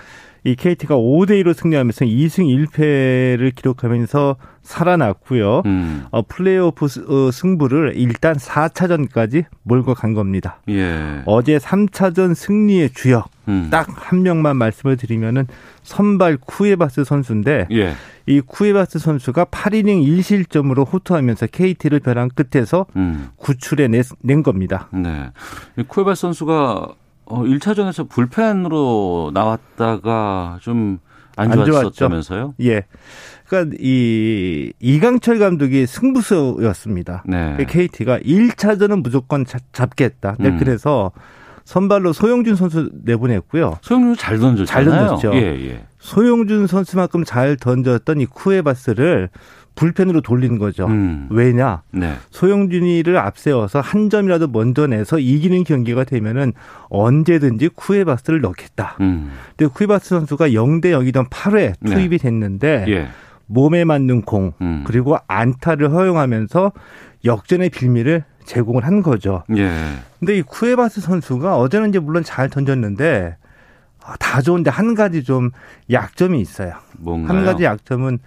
이 0.46 0.54
KT가 0.56 0.96
5대 0.96 1.42
2로 1.42 1.54
승리하면서 1.54 2.04
2승 2.04 2.66
1패를 2.68 3.54
기록하면서 3.54 4.36
살아났고요. 4.62 5.62
음. 5.64 6.04
어, 6.10 6.22
플레이오프 6.22 6.86
스- 6.88 7.04
어, 7.08 7.30
승부를 7.30 7.94
일단 7.96 8.36
4차전까지 8.36 9.44
몰고 9.62 9.94
간 9.94 10.12
겁니다. 10.12 10.58
예. 10.68 11.22
어제 11.24 11.56
3차전 11.58 12.34
승리의 12.34 12.90
주역 12.90 13.28
음. 13.48 13.68
딱 13.70 14.00
한 14.00 14.22
명만 14.22 14.56
말씀을 14.56 14.96
드리면은 14.96 15.46
선발 15.82 16.38
쿠에바스 16.38 17.04
선수인데 17.04 17.68
예. 17.72 17.94
이 18.26 18.40
쿠에바스 18.40 18.98
선수가 18.98 19.46
8이닝 19.46 20.06
1실점으로 20.06 20.90
호투하면서 20.90 21.48
KT를 21.48 22.00
벼랑 22.00 22.30
끝에서 22.34 22.86
음. 22.96 23.28
구출해 23.36 23.88
낸, 23.88 24.02
낸 24.22 24.42
겁니다. 24.42 24.88
네. 24.92 25.30
이 25.76 25.82
쿠에바스 25.82 26.22
선수가 26.22 26.94
어 27.26 27.42
1차전에서 27.42 28.08
불펜으로 28.08 29.30
나왔다가 29.32 30.58
좀안안 30.60 31.64
좋았죠. 31.64 31.90
좋았었다면서요? 31.90 32.54
예. 32.62 32.84
그러니까 33.46 33.76
이 33.80 34.72
이강철 34.80 35.38
감독이 35.38 35.86
승부수였습니다. 35.86 37.24
네. 37.26 37.56
KT가 37.68 38.18
1차전은 38.18 39.02
무조건 39.02 39.44
잡, 39.44 39.60
잡겠다. 39.72 40.36
네, 40.38 40.48
음. 40.50 40.58
그래서 40.58 41.12
선발로 41.64 42.12
소영준 42.12 42.56
선수 42.56 42.90
내보냈고요. 43.04 43.78
소영준 43.82 44.16
잘 44.16 44.38
던졌잖아요. 44.38 44.66
잘 44.66 44.84
던졌죠. 44.84 45.34
예, 45.34 45.70
예. 45.70 45.84
소영준 45.98 46.66
선수만큼 46.66 47.24
잘 47.24 47.56
던졌던 47.56 48.20
이 48.20 48.26
쿠에바스를 48.26 49.30
불펜으로 49.74 50.20
돌린 50.20 50.58
거죠. 50.58 50.86
음. 50.86 51.26
왜냐? 51.30 51.82
네. 51.90 52.14
소영준이를 52.30 53.16
앞세워서 53.16 53.80
한 53.80 54.08
점이라도 54.08 54.48
먼저 54.48 54.86
내서 54.86 55.18
이기는 55.18 55.64
경기가 55.64 56.04
되면은 56.04 56.52
언제든지 56.90 57.70
쿠에바스를 57.74 58.40
넣겠다. 58.40 58.96
음. 59.00 59.32
근데 59.56 59.72
쿠에바스 59.72 60.10
선수가 60.10 60.50
0대 60.50 60.86
0이던 60.86 61.28
8회 61.28 61.74
네. 61.80 61.90
투입이 61.90 62.18
됐는데 62.18 62.84
예. 62.88 63.08
몸에 63.46 63.84
맞는 63.84 64.22
공 64.22 64.52
음. 64.60 64.84
그리고 64.86 65.18
안타를 65.26 65.92
허용하면서 65.92 66.72
역전의 67.24 67.70
빌미를 67.70 68.24
제공을 68.44 68.84
한 68.84 69.02
거죠. 69.02 69.42
예. 69.56 69.72
근데 70.18 70.36
이 70.38 70.42
쿠에바스 70.42 71.00
선수가 71.00 71.56
어제는 71.56 71.88
이제 71.90 71.98
물론 71.98 72.22
잘 72.22 72.48
던졌는데 72.48 73.36
아, 74.04 74.16
다 74.18 74.42
좋은데 74.42 74.70
한 74.70 74.94
가지 74.94 75.24
좀 75.24 75.50
약점이 75.90 76.40
있어요. 76.40 76.74
뭔가요? 76.98 77.38
한 77.38 77.44
가지 77.44 77.64
약점은 77.64 78.18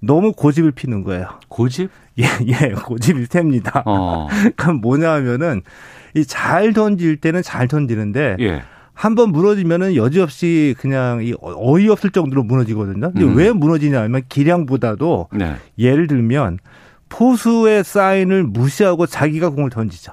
너무 0.00 0.32
고집을 0.32 0.72
피는 0.72 1.02
거예요. 1.04 1.28
고집? 1.48 1.90
예, 2.18 2.24
예, 2.46 2.70
고집이 2.72 3.26
셉니다. 3.26 3.82
어. 3.84 4.28
그럼 4.56 4.80
뭐냐 4.80 5.10
하면은 5.12 5.62
이 6.14 6.24
잘 6.24 6.72
던질 6.72 7.18
때는 7.18 7.42
잘 7.42 7.68
던지는데 7.68 8.36
예. 8.40 8.62
한번 8.94 9.30
무너지면은 9.32 9.94
여지없이 9.96 10.74
그냥 10.78 11.20
이 11.22 11.34
어이없을 11.42 12.08
정도로 12.10 12.42
무너지거든요. 12.44 13.12
근데 13.12 13.24
음. 13.24 13.36
왜 13.36 13.52
무너지냐면 13.52 14.22
기량보다도 14.30 15.28
네. 15.32 15.56
예를 15.78 16.06
들면 16.06 16.58
포수의 17.08 17.84
사인을 17.84 18.44
무시하고 18.44 19.06
자기가 19.06 19.50
공을 19.50 19.70
던지죠. 19.70 20.12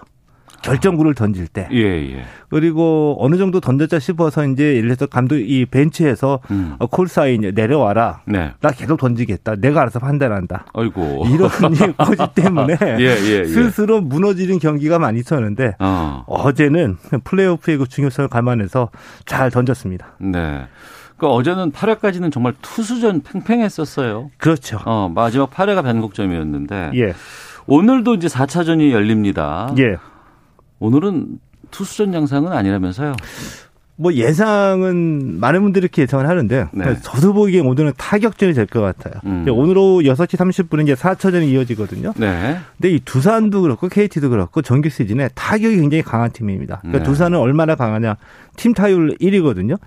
결정구를 0.63 1.13
던질 1.13 1.47
때. 1.47 1.67
예, 1.71 1.83
예. 1.83 2.23
그리고 2.49 3.17
어느 3.19 3.35
정도 3.35 3.59
던졌자 3.59 3.99
싶어서 3.99 4.45
이제 4.47 4.75
예를 4.75 4.95
들어서 4.95 5.05
감독 5.07 5.35
이 5.35 5.65
벤치에서 5.65 6.39
음. 6.51 6.75
어, 6.79 6.87
콜 6.87 7.07
사인 7.07 7.41
내려와라. 7.53 8.21
네. 8.25 8.51
나 8.61 8.71
계속 8.71 8.97
던지겠다. 8.97 9.57
내가 9.57 9.81
알아서 9.81 9.99
판단한다. 9.99 10.65
아이고. 10.73 11.25
이런 11.29 11.49
고집 11.97 12.33
때문에 12.33 12.77
예, 12.81 12.97
예, 12.99 13.39
예, 13.39 13.45
스스로 13.45 14.01
무너지는 14.01 14.59
경기가 14.59 14.99
많이 14.99 15.19
있었는데 15.19 15.75
어. 15.79 16.23
어제는 16.27 16.97
플레이오프의 17.25 17.77
그 17.77 17.87
중요성을 17.87 18.29
감안해서 18.29 18.89
잘 19.25 19.51
던졌습니다. 19.51 20.15
네. 20.19 20.61
그 21.23 21.27
어제는 21.29 21.71
8회까지는 21.71 22.33
정말 22.33 22.53
투수전 22.61 23.21
팽팽했었어요. 23.23 24.29
그렇죠. 24.37 24.77
어, 24.83 25.09
마지막 25.13 25.51
8회가 25.51 25.81
변곡점이었는데 25.81 26.91
예. 26.95 27.13
오늘도 27.65 28.15
이제 28.15 28.27
4차전이 28.27 28.91
열립니다. 28.91 29.73
예. 29.77 29.95
오늘은 30.79 31.39
투수전 31.71 32.13
양상은 32.13 32.51
아니라면서요? 32.51 33.15
뭐 33.95 34.11
예상은 34.13 35.39
많은 35.39 35.61
분들이 35.61 35.83
이렇게 35.83 36.01
예상을 36.01 36.27
하는데 36.27 36.67
네. 36.73 36.97
저도 37.01 37.31
보기에 37.31 37.61
오늘은 37.61 37.93
타격전이 37.95 38.51
될 38.53 38.65
것 38.65 38.81
같아요. 38.81 39.13
음. 39.25 39.45
오늘 39.49 39.77
오후 39.77 40.01
6시 40.03 40.35
30분에 40.35 40.83
이제 40.83 40.93
4차전이 40.93 41.47
이어지거든요. 41.47 42.11
네. 42.17 42.57
근데 42.75 42.95
이 42.95 42.99
두산도 42.99 43.61
그렇고 43.61 43.87
KT도 43.87 44.29
그렇고 44.29 44.61
정규 44.61 44.89
시즌에 44.89 45.29
타격이 45.35 45.77
굉장히 45.77 46.01
강한 46.01 46.31
팀입니다. 46.31 46.79
그러니까 46.81 46.99
네. 46.99 47.05
두산은 47.05 47.39
얼마나 47.39 47.75
강하냐? 47.75 48.17
팀 48.57 48.73
타율 48.73 49.15
1위거든요. 49.21 49.77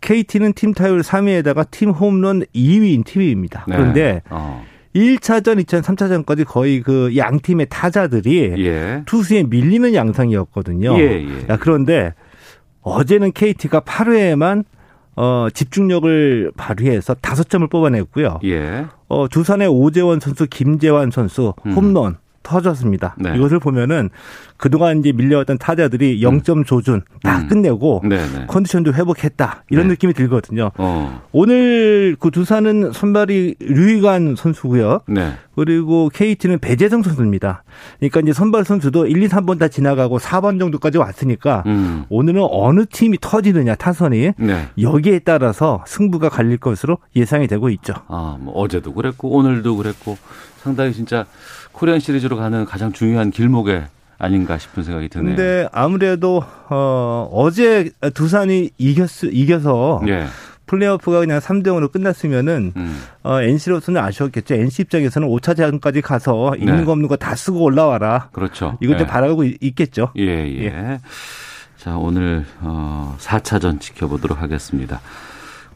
KT는 0.00 0.52
팀 0.54 0.72
타율 0.72 1.00
3위에다가 1.00 1.70
팀 1.70 1.90
홈런 1.90 2.44
2위인 2.54 3.04
팀입니다. 3.04 3.64
네. 3.68 3.76
그런데 3.76 4.22
어. 4.30 4.64
1차전, 4.94 5.62
2차전, 5.62 5.82
3차전까지 5.82 6.46
거의 6.46 6.80
그 6.80 7.14
양 7.16 7.38
팀의 7.40 7.66
타자들이 7.68 8.54
예. 8.64 9.02
투수에 9.06 9.42
밀리는 9.42 9.92
양상이었거든요. 9.94 10.98
예, 10.98 11.22
예. 11.22 11.56
그런데 11.60 12.14
어제는 12.80 13.32
KT가 13.32 13.80
8회에만 13.80 14.64
어, 15.16 15.48
집중력을 15.52 16.52
발휘해서 16.56 17.14
5점을 17.14 17.68
뽑아냈고요. 17.70 18.40
예. 18.44 18.86
어, 19.08 19.28
두산의 19.28 19.68
오재원 19.68 20.20
선수, 20.20 20.46
김재환 20.46 21.10
선수 21.10 21.54
음. 21.66 21.72
홈런, 21.72 22.12
음. 22.12 22.16
터졌습니다. 22.46 23.16
네. 23.18 23.34
이것을 23.36 23.58
보면은 23.58 24.10
그동안 24.56 25.00
이제 25.00 25.12
밀려왔던 25.12 25.58
타자들이 25.58 26.20
0점 26.22 26.58
음. 26.58 26.64
조준 26.64 27.02
다 27.22 27.38
음. 27.38 27.48
끝내고 27.48 28.02
네, 28.04 28.16
네. 28.16 28.44
컨디션도 28.46 28.94
회복했다. 28.94 29.64
이런 29.70 29.88
네. 29.88 29.92
느낌이 29.94 30.14
들거든요. 30.14 30.70
어. 30.78 31.22
오늘 31.32 32.16
그 32.18 32.30
두산은 32.30 32.92
선발이 32.92 33.56
류희관 33.58 34.36
선수고요. 34.36 35.00
네. 35.08 35.32
그리고 35.56 36.10
KT는 36.12 36.58
배재성 36.58 37.02
선수입니다. 37.02 37.64
그러니까 37.98 38.20
이제 38.20 38.32
선발 38.32 38.64
선수도 38.64 39.06
1, 39.06 39.22
2, 39.22 39.28
3번 39.28 39.58
다 39.58 39.68
지나가고 39.68 40.18
4번 40.18 40.58
정도까지 40.58 40.98
왔으니까 40.98 41.64
음. 41.66 42.04
오늘은 42.10 42.46
어느 42.50 42.84
팀이 42.86 43.18
터지느냐 43.20 43.74
타선이 43.74 44.32
네. 44.38 44.68
여기에 44.80 45.20
따라서 45.20 45.82
승부가 45.86 46.28
갈릴 46.28 46.58
것으로 46.58 46.98
예상이 47.16 47.46
되고 47.46 47.70
있죠. 47.70 47.94
아, 48.08 48.36
뭐 48.38 48.54
어제도 48.54 48.92
그랬고 48.92 49.30
오늘도 49.30 49.76
그랬고 49.76 50.16
상당히 50.62 50.92
진짜 50.92 51.24
코리안 51.76 52.00
시리즈로 52.00 52.36
가는 52.36 52.64
가장 52.64 52.90
중요한 52.92 53.30
길목에 53.30 53.84
아닌가 54.18 54.56
싶은 54.56 54.82
생각이 54.82 55.10
드네요. 55.10 55.36
근데 55.36 55.68
아무래도 55.72 56.42
어 56.70 57.28
어제 57.30 57.90
두산이 58.14 58.70
이겼 58.78 59.10
이겨서 59.24 60.00
예. 60.08 60.24
플레이오프가 60.66 61.20
그냥 61.20 61.38
3대 61.38 61.66
0으로 61.66 61.92
끝났으면은 61.92 62.72
음. 62.76 63.02
어 63.22 63.42
NC로서는 63.42 64.00
아쉬웠겠죠. 64.00 64.54
NC 64.54 64.82
입장에서는 64.82 65.28
5차 65.28 65.54
제한까지 65.54 66.00
가서 66.00 66.52
네. 66.54 66.60
있는 66.60 66.86
거 66.86 66.92
없는 66.92 67.08
거 67.08 67.16
다 67.16 67.34
쓰고 67.36 67.62
올라와라. 67.62 68.30
그렇죠. 68.32 68.78
이걸 68.80 68.98
예. 68.98 69.06
바라고 69.06 69.44
있겠죠. 69.44 70.12
예, 70.16 70.22
예. 70.24 70.64
예. 70.64 70.98
자, 71.76 71.98
오늘 71.98 72.46
어 72.62 73.16
4차전 73.20 73.80
지켜보도록 73.80 74.40
하겠습니다. 74.40 75.00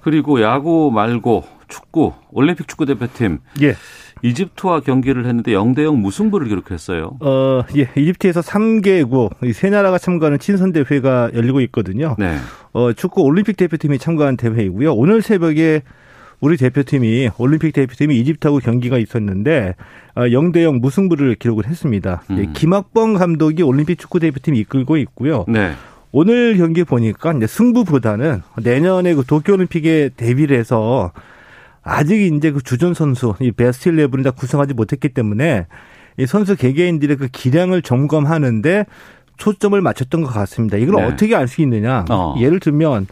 그리고 0.00 0.40
야구 0.40 0.90
말고 0.94 1.44
축구 1.68 2.14
올림픽 2.32 2.66
축구 2.68 2.86
대표팀 2.86 3.40
예. 3.60 3.76
이집트와 4.22 4.80
경기를 4.80 5.26
했는데 5.26 5.52
0대 5.52 5.84
0 5.84 6.00
무승부를 6.00 6.48
기록했어요. 6.48 7.16
어, 7.20 7.62
예. 7.76 7.88
이집트에서 7.96 8.40
3개국 8.40 9.52
세 9.52 9.70
나라가 9.70 9.98
참가하는 9.98 10.38
친선 10.38 10.72
대회가 10.72 11.30
열리고 11.34 11.60
있거든요. 11.62 12.16
네. 12.18 12.36
어, 12.72 12.92
축구 12.92 13.22
올림픽 13.22 13.56
대표팀이 13.56 13.98
참가한 13.98 14.36
대회이고요. 14.36 14.94
오늘 14.94 15.22
새벽에 15.22 15.82
우리 16.40 16.56
대표팀이 16.56 17.30
올림픽 17.38 17.72
대표팀이 17.72 18.18
이집트하고 18.18 18.58
경기가 18.58 18.98
있었는데 18.98 19.74
0대 20.16 20.58
어, 20.58 20.62
0 20.62 20.80
무승부를 20.80 21.34
기록을 21.34 21.66
했습니다. 21.66 22.22
음. 22.30 22.38
예, 22.38 22.48
김학범 22.52 23.14
감독이 23.14 23.62
올림픽 23.62 23.98
축구 23.98 24.20
대표팀 24.20 24.54
이끌고 24.54 24.96
있고요. 24.96 25.44
네. 25.48 25.72
오늘 26.12 26.56
경기 26.56 26.82
보니까 26.82 27.32
이제 27.34 27.46
승부보다는 27.46 28.42
내년에 28.62 29.14
그 29.14 29.22
도쿄올림픽에 29.24 30.10
데뷔를 30.16 30.58
해서 30.58 31.12
아직 31.90 32.22
이제 32.22 32.52
그 32.52 32.62
주전 32.62 32.94
선수 32.94 33.34
이 33.40 33.50
베스트 33.50 33.90
11을 33.90 34.22
다 34.22 34.30
구성하지 34.30 34.74
못했기 34.74 35.08
때문에 35.08 35.66
이 36.18 36.26
선수 36.26 36.54
개개인들의 36.54 37.16
그 37.16 37.28
기량을 37.28 37.82
점검하는데 37.82 38.86
초점을 39.36 39.80
맞췄던 39.80 40.22
것 40.22 40.28
같습니다. 40.28 40.76
이걸 40.76 40.96
네. 40.96 41.08
어떻게 41.08 41.34
알 41.34 41.48
수 41.48 41.62
있느냐? 41.62 42.04
어. 42.08 42.36
예를 42.38 42.60
들면 42.60 43.08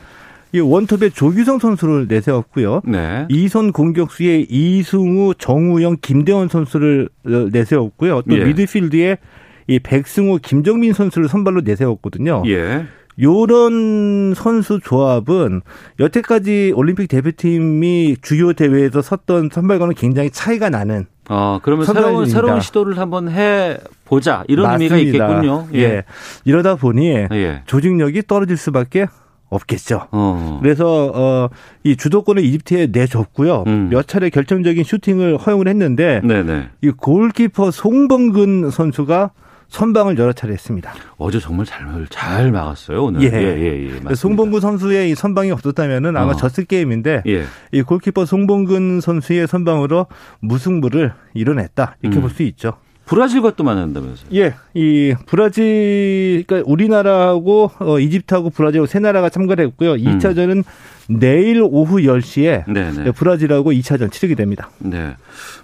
이 0.53 0.61
원톱에 0.61 1.11
조규성 1.11 1.59
선수를 1.59 2.07
내세웠고요. 2.09 2.83
네. 2.85 3.27
이선 3.29 3.73
공격수에 3.73 4.47
이승우, 4.49 5.35
정우영, 5.39 5.97
김대원 6.01 6.49
선수를 6.49 7.09
내세웠고요. 7.53 8.23
또 8.23 8.39
예. 8.39 8.45
미드필드에 8.45 9.19
이 9.67 9.79
백승호, 9.81 10.39
김정민 10.43 10.93
선수를 10.93 11.29
선발로 11.29 11.63
내세웠거든요. 11.63 12.45
예. 12.47 12.87
요런 13.21 14.35
선수 14.35 14.81
조합은 14.81 15.63
여태까지 15.99 16.73
올림픽 16.77 17.09
대표팀이 17.09 18.17
주요 18.23 18.53
대회에서 18.53 19.03
섰던 19.03 19.51
선발과는 19.53 19.95
굉장히 19.95 20.31
차이가 20.31 20.71
나는 20.71 21.07
아, 21.29 21.61
그러면 21.63 21.85
새로운, 21.85 22.27
새로운 22.27 22.61
시도를 22.61 22.99
한번 22.99 23.29
해 23.31 23.77
보자. 24.07 24.45
이런 24.49 24.67
맞습니다. 24.67 24.97
의미가 24.97 25.25
있겠군요. 25.27 25.69
예. 25.75 25.79
예. 25.83 26.05
이러다 26.45 26.77
보니 26.77 27.07
예. 27.33 27.63
조직력이 27.67 28.23
떨어질 28.27 28.57
수밖에 28.57 29.07
없겠죠. 29.51 30.09
어. 30.11 30.59
그래서 30.63 31.11
어 31.15 31.49
이 31.85 31.97
주도권을 31.97 32.45
이집트에 32.45 32.89
내줬고요. 32.93 33.65
음. 33.67 33.89
몇 33.91 34.07
차례 34.07 34.29
결정적인 34.31 34.85
슈팅을 34.85 35.39
허용을 35.39 35.69
했는데 35.69 36.21
네네. 36.23 36.69
이 36.83 36.91
골키퍼 36.91 37.71
송범근 37.71 38.71
선수가 38.71 39.31
선방을 39.69 40.19
여러 40.19 40.33
차례 40.33 40.55
했습니다. 40.55 40.93
어제 41.19 41.39
정말 41.39 41.67
잘, 41.67 42.07
잘 42.11 42.51
막았어요, 42.51 43.05
오늘. 43.05 43.23
예. 43.23 43.27
예, 43.27 43.61
예, 43.61 44.01
예 44.11 44.15
송봉근 44.15 44.61
선수의 44.61 45.11
이 45.11 45.15
선방이 45.15 45.51
없었다면은 45.51 46.17
아마 46.17 46.33
어. 46.33 46.37
졌을 46.37 46.65
게임인데, 46.65 47.23
예. 47.27 47.45
이 47.73 47.83
골키퍼 47.83 48.25
송봉근 48.25 49.01
선수의 49.01 49.47
선방으로 49.47 50.07
무승부를 50.41 51.13
이뤄냈다. 51.35 51.97
이렇게 52.03 52.19
음. 52.19 52.23
볼수 52.23 52.43
있죠. 52.45 52.79
브라질과 53.09 53.53
또 53.57 53.65
만난다면서요? 53.65 54.29
예, 54.35 54.55
이 54.75 55.15
브라질, 55.27 56.45
그러니까 56.47 56.71
우리나라하고 56.71 57.71
어, 57.81 57.99
이집트하고 57.99 58.51
브라질 58.51 58.87
세 58.87 58.99
나라가 58.99 59.29
참가를 59.31 59.67
했고요. 59.67 59.95
2차전은 59.95 60.59
음. 60.59 60.63
내일 61.11 61.63
오후 61.63 61.97
10시에 62.01 62.71
네네. 62.71 63.13
브라질하고 63.13 63.73
2차전 63.73 64.13
치르게 64.13 64.35
됩니다. 64.35 64.69
네. 64.79 65.17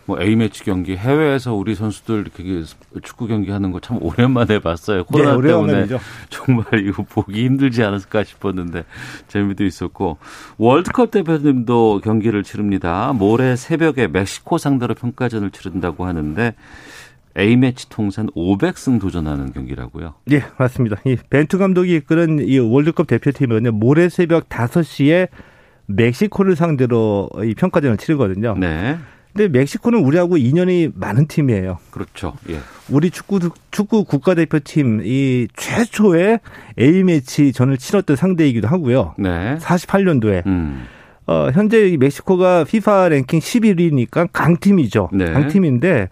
뭐 0.07 0.19
A매치 0.19 0.65
경기 0.65 0.97
해외에서 0.97 1.53
우리 1.55 1.75
선수들 1.75 2.21
이렇게 2.21 2.65
축구 3.03 3.27
경기 3.27 3.51
하는 3.51 3.71
거 3.71 3.79
참 3.85 3.99
오랜만에 4.01 4.59
봤어요. 4.61 5.05
코로나 5.05 5.37
네, 5.37 5.49
때문에 5.49 5.87
정말 6.31 6.65
이거 6.87 7.03
보기 7.03 7.45
힘들지 7.45 7.83
않았을까 7.83 8.25
싶었는데 8.25 8.85
재미도 9.29 9.67
있었고 9.67 10.17
월드컵 10.57 11.11
대표님도 11.11 12.01
경기를 12.03 12.43
치릅니다. 12.43 13.13
모레 13.13 13.57
새벽에 13.57 14.07
멕시코 14.07 14.57
상대로 14.57 14.95
평가전을 14.95 15.51
치른다고 15.51 16.07
하는데 16.07 16.55
A매치 17.37 17.89
통산 17.89 18.27
500승 18.29 19.01
도전하는 19.01 19.53
경기라고요? 19.53 20.15
예, 20.31 20.45
맞습니다. 20.59 20.97
이 21.05 21.17
벤투 21.31 21.59
감독이 21.59 21.95
이끄는 21.97 22.47
이 22.47 22.59
월드컵 22.59 23.07
대표팀은 23.07 23.75
모레 23.75 24.09
새벽 24.09 24.49
5시에 24.49 25.29
멕시코를 25.87 26.57
상대로 26.57 27.29
이 27.45 27.55
평가전을 27.55 27.97
치르거든요. 27.97 28.57
네. 28.59 28.97
근데 29.33 29.59
멕시코는 29.59 29.99
우리하고 29.99 30.37
인연이 30.37 30.91
많은 30.95 31.27
팀이에요. 31.27 31.79
그렇죠. 31.91 32.35
예. 32.51 32.61
우리 32.89 33.11
축구 33.11 33.41
축구 33.73 34.05
국가대표팀 34.05 35.03
이 35.05 35.49
최초의 35.57 36.39
A 36.79 37.03
매치 37.03 37.53
전을 37.53 37.77
치렀던 37.77 38.15
상대이기도 38.15 38.69
하고요. 38.69 39.15
네. 39.19 39.57
48년도에. 39.59 40.47
음. 40.47 40.85
어, 41.27 41.51
현재 41.53 41.97
멕시코가 41.99 42.61
FIFA 42.61 43.09
랭킹 43.11 43.41
11위니까 43.41 44.29
강팀이죠. 44.33 45.09
네. 45.13 45.33
강팀인데 45.33 46.09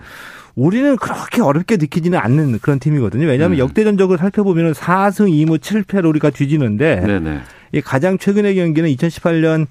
우리는 0.55 0.97
그렇게 0.97 1.41
어렵게 1.41 1.77
느끼지는 1.77 2.19
않는 2.19 2.59
그런 2.61 2.79
팀이거든요. 2.79 3.27
왜냐하면 3.27 3.59
음. 3.59 3.61
역대전적으로 3.61 4.19
살펴보면 4.19 4.73
4승 4.73 5.31
2무 5.31 5.59
7패로 5.59 6.09
우리가 6.09 6.31
뒤지는데 6.31 7.01
네네. 7.01 7.41
이 7.73 7.81
가장 7.81 8.19
최근의 8.19 8.57
경기는 8.57 8.89
2018년 8.91 9.67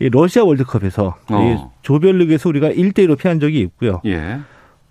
이 0.00 0.08
러시아 0.08 0.44
월드컵에서 0.44 1.16
어. 1.30 1.42
이 1.42 1.56
조별리그에서 1.82 2.48
우리가 2.48 2.70
1대1로 2.70 3.18
피한 3.18 3.40
적이 3.40 3.60
있고요. 3.60 4.00
예. 4.06 4.40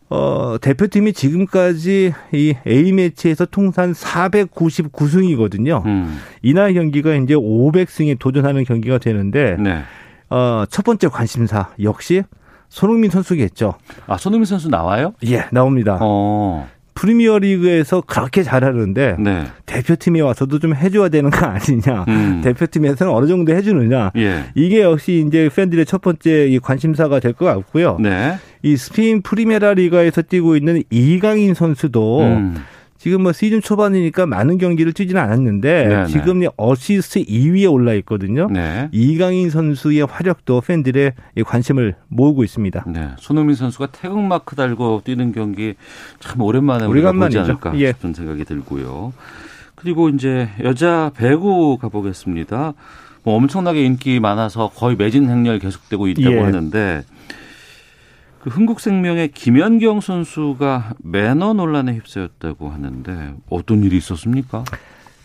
어, 0.09 0.57
대표팀이 0.59 1.13
지금까지 1.13 2.13
이 2.33 2.53
A매치에서 2.67 3.45
통산 3.45 3.93
499승이거든요. 3.93 5.85
음. 5.85 6.19
이날 6.41 6.73
경기가 6.73 7.15
이제 7.15 7.33
500승에 7.33 8.19
도전하는 8.19 8.65
경기가 8.65 8.97
되는데, 8.97 9.55
네. 9.57 9.83
어, 10.29 10.65
첫 10.69 10.83
번째 10.83 11.07
관심사 11.07 11.69
역시 11.81 12.23
손흥민 12.71 13.11
선수겠죠. 13.11 13.73
아, 14.07 14.17
손흥민 14.17 14.45
선수 14.45 14.69
나와요? 14.69 15.13
예, 15.27 15.45
나옵니다. 15.51 15.97
어. 16.01 16.67
프리미어 16.93 17.39
리그에서 17.39 18.01
그렇게 18.01 18.43
잘하는데 18.43 19.15
네. 19.19 19.43
대표팀에 19.65 20.21
와서도 20.21 20.59
좀 20.59 20.73
해줘야 20.75 21.09
되는 21.09 21.29
거 21.29 21.45
아니냐. 21.45 22.05
음. 22.07 22.41
대표팀에서는 22.43 23.11
어느 23.11 23.27
정도 23.27 23.53
해주느냐. 23.53 24.11
예. 24.17 24.45
이게 24.55 24.81
역시 24.81 25.23
이제 25.27 25.49
팬들의 25.53 25.85
첫 25.85 26.01
번째 26.01 26.57
관심사가 26.61 27.19
될 27.19 27.33
것 27.33 27.45
같고요. 27.45 27.97
네. 27.99 28.35
이 28.61 28.77
스페인 28.77 29.21
프리메라 29.21 29.73
리가에서 29.73 30.21
뛰고 30.21 30.55
있는 30.55 30.83
이강인 30.91 31.53
선수도 31.53 32.21
음. 32.21 32.55
지금 33.01 33.23
뭐 33.23 33.33
시즌 33.33 33.61
초반이니까 33.61 34.27
많은 34.27 34.59
경기를 34.59 34.93
뛰지는 34.93 35.19
않았는데 35.19 35.87
네네. 35.87 36.05
지금 36.05 36.43
어시스트 36.55 37.25
2위에 37.25 37.71
올라 37.71 37.95
있거든요. 37.95 38.47
네. 38.51 38.89
이강인 38.91 39.49
선수의 39.49 40.05
활약도 40.05 40.61
팬들의 40.61 41.13
관심을 41.43 41.95
모으고 42.09 42.43
있습니다. 42.43 42.85
네. 42.85 43.09
손흥민 43.17 43.55
선수가 43.55 43.87
태극 43.87 44.19
마크 44.19 44.55
달고 44.55 45.01
뛰는 45.03 45.31
경기 45.31 45.73
참 46.19 46.41
오랜만에 46.41 46.85
우리가 46.85 47.11
보지 47.13 47.39
않을까 47.39 47.75
예. 47.79 47.87
싶은 47.87 48.13
생각이 48.13 48.45
들고요. 48.45 49.13
그리고 49.73 50.09
이제 50.09 50.49
여자 50.63 51.09
배구 51.17 51.79
가보겠습니다. 51.81 52.73
뭐 53.23 53.35
엄청나게 53.35 53.83
인기 53.83 54.19
많아서 54.19 54.69
거의 54.75 54.95
매진 54.95 55.27
행렬 55.27 55.57
계속되고 55.57 56.07
있다고 56.07 56.35
예. 56.35 56.39
하는데 56.39 57.01
그 58.41 58.49
흥국생명의 58.49 59.29
김연경 59.29 60.01
선수가 60.01 60.95
매너 61.03 61.53
논란에 61.53 61.93
휩싸였다고 61.93 62.69
하는데 62.69 63.35
어떤 63.49 63.83
일이 63.83 63.97
있었습니까? 63.97 64.63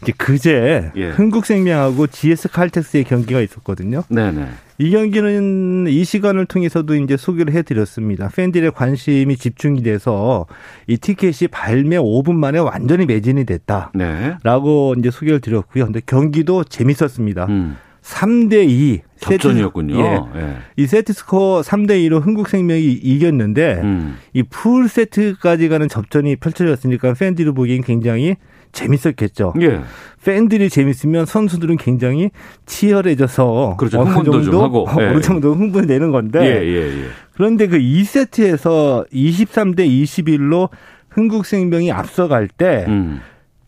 이제 0.03 0.13
그제 0.17 0.93
예. 0.95 1.09
흥국생명하고 1.09 2.09
GS 2.09 2.49
칼텍스의 2.49 3.05
경기가 3.05 3.41
있었거든요. 3.41 4.03
네네. 4.09 4.47
이 4.79 4.91
경기는 4.91 5.87
이 5.89 6.05
시간을 6.05 6.45
통해서도 6.45 6.95
이제 6.97 7.17
소개를 7.17 7.55
해드렸습니다. 7.55 8.29
팬들의 8.29 8.73
관심이 8.73 9.37
집중이 9.37 9.83
돼서 9.83 10.47
이 10.87 10.99
티켓이 10.99 11.49
발매 11.51 11.97
5분 11.97 12.35
만에 12.35 12.59
완전히 12.59 13.07
매진이 13.07 13.47
됐다라고 13.47 14.95
네. 14.95 15.01
이제 15.01 15.11
소개를 15.11 15.41
드렸고요. 15.41 15.87
근데 15.87 16.03
경기도 16.05 16.63
재밌었습니다. 16.63 17.47
음. 17.47 17.77
3대 18.07 18.69
2 18.69 19.01
접전이었군요. 19.19 19.99
예. 19.99 20.41
예. 20.41 20.57
이 20.77 20.87
세트 20.87 21.13
스코어 21.13 21.63
3대 21.63 21.91
2로 22.07 22.23
흥국생명이 22.23 22.85
이겼는데 22.85 23.81
음. 23.83 24.17
이풀 24.33 24.89
세트까지 24.89 25.69
가는 25.69 25.89
접전이 25.89 26.37
펼쳐졌으니까 26.37 27.15
팬들이 27.15 27.51
보기엔 27.51 27.83
굉장히 27.83 28.37
재밌었겠죠. 28.73 29.55
예. 29.63 29.81
팬들이 30.25 30.69
재밌으면 30.69 31.27
선수들은 31.27 31.79
굉장히 31.79 32.31
치열해져서 32.67 33.77
그렇죠. 33.79 34.01
어느 34.01 34.13
정도 34.23 34.63
하고 34.63 34.87
예. 35.01 35.07
어느 35.07 35.21
정도 35.21 35.55
흥분이 35.55 35.87
되는 35.87 36.13
건데 36.13 36.41
예, 36.41 36.65
예, 36.65 37.05
예. 37.05 37.05
그런데 37.35 37.67
그 37.67 37.79
2세트에서 37.79 39.11
23대 39.11 39.81
21로 39.81 40.69
흥국생명이 41.11 41.91
앞서갈 41.91 42.49
때 42.49 42.85
음. 42.87 43.21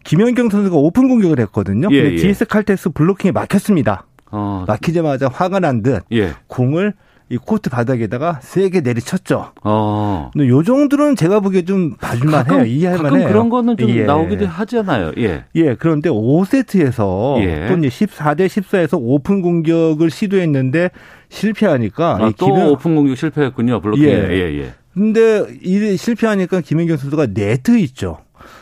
김연경 0.05 0.49
선수가 0.49 0.77
오픈 0.77 1.09
공격을 1.09 1.41
했거든요. 1.41 1.89
예, 1.91 2.03
근데 2.03 2.17
GS 2.19 2.47
칼텍스 2.47 2.91
블로킹에 2.91 3.33
막혔습니다. 3.33 4.05
어. 4.31 4.65
막히자마자 4.67 5.29
화가 5.29 5.61
난듯 5.61 6.05
공을 6.47 6.95
이 7.31 7.37
코트 7.37 7.69
바닥에다가 7.69 8.39
세게 8.41 8.81
내리쳤죠. 8.81 9.53
어. 9.63 10.31
근데 10.33 10.49
요 10.49 10.63
정도는 10.63 11.15
제가 11.15 11.41
보기에 11.41 11.63
좀 11.63 11.95
봐줄만 11.97 12.51
해요. 12.51 12.65
이해할 12.65 13.03
만해요. 13.03 13.29
그런 13.29 13.51
거는 13.51 13.77
좀 13.77 13.91
예. 13.91 14.05
나오기도 14.05 14.47
하잖아요. 14.47 15.13
예. 15.19 15.45
예. 15.55 15.75
그런데 15.75 16.09
5세트에서 16.09 17.43
예. 17.43 17.67
또 17.69 17.77
이제 17.77 17.89
14대 17.89 18.47
14에서 18.47 18.99
오픈 18.99 19.43
공격을 19.43 20.11
시도했는데 20.11 20.91
실패하니까 21.29 22.19
아, 22.19 22.33
또 22.39 22.47
김연... 22.47 22.69
오픈 22.69 22.97
공격 22.97 23.17
실패했군요. 23.19 23.81
블로킹. 23.83 24.07
예. 24.07 24.11
예. 24.31 24.61
예. 24.61 24.73
근데 24.95 25.47
이 25.63 25.97
실패하니까 25.97 26.63
김연경 26.63 26.97
선수가 26.97 27.29
네트 27.35 27.79
있죠. 27.81 28.19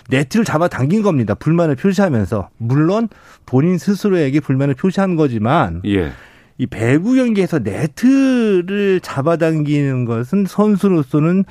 네트를 0.08 0.44
잡아 0.44 0.68
당긴 0.68 1.02
겁니다. 1.02 1.34
불만을 1.34 1.76
표시하면서 1.76 2.50
물론 2.58 3.08
본인 3.44 3.78
스스로에게 3.78 4.40
불만을 4.40 4.74
표시한 4.74 5.16
거지만 5.16 5.82
예. 5.86 6.12
이 6.58 6.66
배구 6.66 7.14
경기에서 7.14 7.58
네트를 7.58 9.00
잡아당기는 9.02 10.04
것은 10.04 10.46
선수로서는 10.46 11.44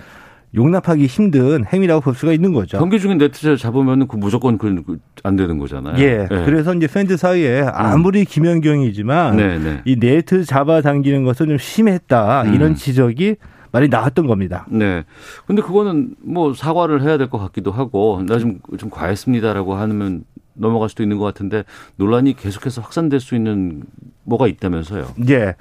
용납하기 0.55 1.05
힘든 1.05 1.65
행위라고 1.65 2.01
볼 2.01 2.15
수가 2.15 2.31
있는 2.31 2.53
거죠. 2.53 2.79
경기 2.79 2.99
중에 2.99 3.15
네트를 3.15 3.57
잡으면 3.57 4.07
그 4.07 4.15
무조건 4.15 4.57
그 4.57 5.04
안 5.04 5.35
되는 5.35 5.57
거잖아요. 5.57 5.97
예. 5.97 6.27
네. 6.29 6.45
그래서 6.45 6.73
이제 6.73 6.87
팬들 6.87 7.17
사이에 7.17 7.61
음. 7.61 7.69
아무리 7.73 8.21
음. 8.21 8.25
김연경이지만 8.27 9.35
네네. 9.35 9.59
네. 9.59 9.81
이 9.83 9.97
네트 9.99 10.45
잡아당기는 10.45 11.23
것은 11.23 11.47
좀 11.47 11.57
심했다 11.57 12.43
음. 12.43 12.53
이런 12.55 12.75
지적이 12.75 13.35
말이 13.75 13.89
나왔던 13.89 14.25
겁니다. 14.25 14.65
네. 14.69 15.03
근데 15.47 15.61
그거는 15.61 16.15
뭐 16.23 16.53
사과를 16.53 17.01
해야 17.01 17.17
될 17.17 17.27
것 17.29 17.37
같기도 17.39 17.71
하고 17.73 18.21
나 18.25 18.37
좀 18.39 18.59
좀 18.77 18.89
과했습니다라고 18.89 19.75
하면 19.75 20.23
넘어갈 20.53 20.87
수도 20.87 21.03
있는 21.03 21.17
것 21.17 21.25
같은데 21.25 21.63
논란이 21.97 22.35
계속해서 22.37 22.79
확산될 22.81 23.19
수 23.19 23.35
있는 23.35 23.83
뭐가 24.23 24.47
있다면서요? 24.47 25.07
예. 25.29 25.55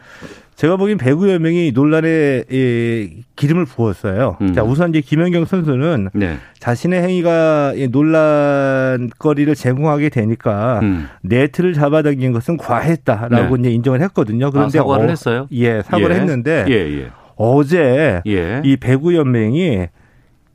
제가 0.55 0.77
보기엔 0.77 0.99
배구 0.99 1.29
연맹이 1.33 1.73
논란에 1.73 2.45
예, 2.53 3.11
기름을 3.35 3.65
부었어요. 3.65 4.37
음. 4.41 4.53
자, 4.55 4.63
우선 4.63 4.91
이제 4.91 5.01
김연경 5.01 5.47
선수는 5.47 6.11
네. 6.15 6.37
자신의 6.61 7.03
행위가 7.03 7.73
논란거리를 7.91 9.53
제공하게 9.57 10.11
되니까 10.11 10.79
음. 10.85 11.09
네트를 11.23 11.73
잡아당긴 11.75 12.31
것은 12.33 12.57
과했다라고 12.59 13.57
네. 13.57 13.61
이제 13.63 13.71
인정을 13.75 14.01
했거든요. 14.03 14.53
그런데 14.53 14.79
아, 14.79 14.83
사과를 14.83 15.07
어, 15.07 15.09
했어요? 15.09 15.49
예, 15.51 15.83
사과를 15.83 16.15
예. 16.15 16.21
했는데 16.21 16.65
예, 16.69 16.75
예. 16.75 17.11
어제 17.37 18.23
예. 18.27 18.63
이 18.65 18.77
배구 18.77 19.15
연맹이 19.15 19.89